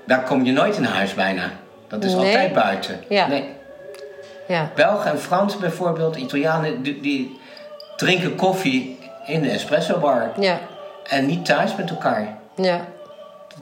[0.06, 1.42] daar kom je nooit in huis bijna.
[1.88, 2.24] Dat is Nee.
[2.26, 3.04] altijd buiten.
[3.08, 3.26] Ja.
[3.26, 3.44] Nee.
[4.48, 4.70] ja.
[4.74, 7.40] Belgen en Fransen bijvoorbeeld, Italianen, die, die
[7.96, 10.30] drinken koffie in de espresso bar.
[10.38, 10.58] Ja,
[11.08, 12.38] En niet thuis met elkaar.
[12.54, 12.80] ja.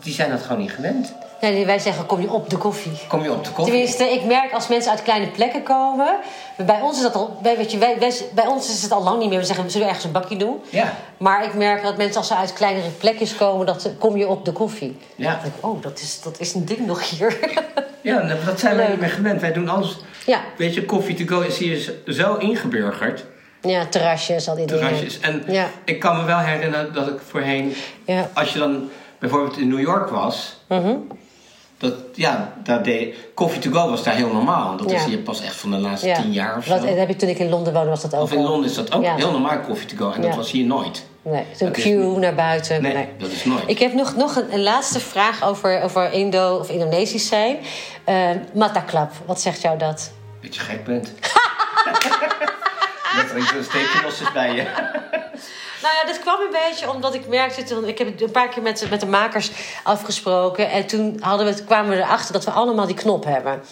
[0.02, 1.14] Die zijn dat gewoon niet gewend.
[1.40, 2.92] Nee, wij zeggen, kom je op de koffie.
[3.08, 3.72] Kom je op de koffie?
[3.72, 6.16] Tenminste, ik merk als mensen uit kleine plekken komen.
[6.56, 7.38] Bij ons is dat al.
[7.42, 9.38] Bij, weet je, wij, wij- bij ons is het al lang niet meer.
[9.38, 10.60] We zeggen, we zullen ergens een bakje doen.
[10.70, 10.94] Ja.
[11.16, 14.28] Maar ik merk dat mensen als ze uit kleinere plekjes komen, dat ze- kom je
[14.28, 14.96] op de koffie.
[15.16, 15.30] Ja.
[15.32, 17.36] Dan denk ik, oh, dat is, dat is een ding nog hier.
[18.02, 18.92] Ja, dat- zijn wij Leuk.
[18.92, 19.40] niet meer gewend.
[19.40, 19.96] Wij doen alles.
[20.26, 20.40] ja.
[20.56, 23.24] Weet je, koffie to go is hier zo ingeburgerd.
[23.62, 24.82] ja, terrasjes, al die dingen.
[24.82, 25.20] terrasjes.
[25.20, 25.66] En Ja.
[25.84, 27.74] ik kan me wel herinneren dat ik voorheen,
[28.04, 28.28] Ja.
[28.34, 30.94] als je dan bijvoorbeeld in New York was, Mhm.
[31.78, 34.76] Dat ja, daar deed coffee to go was daar heel normaal.
[34.76, 36.20] Dat is hier pas echt van de laatste Ja.
[36.22, 36.70] tien jaar of zo.
[36.74, 38.42] Dat heb ik toen ik in Londen woonde, was dat ook of in.
[38.42, 39.14] Londen is dat ook Ja.
[39.14, 41.06] heel normaal coffee to go en dat was hier nooit.
[41.22, 42.82] Nee, zo'n Dat is queue naar buiten.
[42.82, 43.08] Nee, nee.
[43.18, 43.62] dat is nooit.
[43.66, 47.56] Ik heb nog, nog een, een laatste vraag over, over Indo of Indonesisch zijn.
[48.04, 50.10] Eh Mataklap, wat zegt jou dat?
[50.42, 51.04] Dat je gek bent.
[53.16, 54.66] dat er een steekje los is bij je.
[55.82, 57.62] Nou ja, dit kwam een beetje omdat ik merkte...
[57.62, 59.50] Toen, ik heb een paar keer met, met de makers
[59.82, 60.70] afgesproken...
[60.70, 63.62] en toen hadden we, kwamen we erachter dat we allemaal die knop hebben.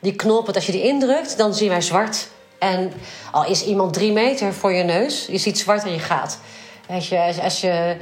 [0.00, 2.28] Die knop, want als je die indrukt, dan zien wij zwart.
[2.58, 2.92] En
[3.30, 6.38] al is iemand drie meter voor je neus, je ziet zwart en je gaat.
[6.88, 7.96] Als je, als, je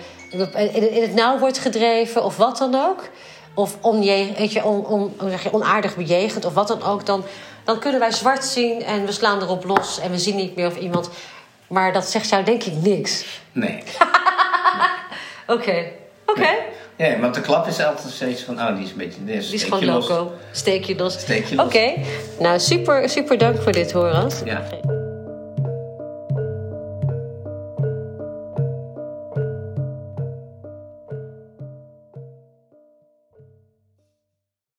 [0.54, 3.08] in, het nauw wordt gedreven of wat dan ook...
[3.54, 7.06] of onje, weet je, on, on, zeg je, onaardig bejegend of wat dan ook...
[7.06, 7.24] Dan,
[7.64, 9.98] dan kunnen wij zwart zien en we slaan erop los...
[9.98, 11.10] en we zien niet meer of iemand...
[11.70, 13.24] Maar dat zegt jou denk ik niks.
[13.52, 13.82] Nee.
[15.46, 15.84] Oké.
[16.26, 16.48] Oké.
[16.96, 19.24] Nee, maar de klap is altijd steeds van, oh, die is een beetje...
[19.24, 20.08] Die is, Die is gewoon los.
[20.08, 20.32] loco.
[20.52, 21.12] Steek je los.
[21.12, 21.66] Steek je los.
[21.66, 21.92] Oké.
[22.38, 24.34] Nou, super, super dank voor dit, Horas.
[24.44, 24.62] Ja.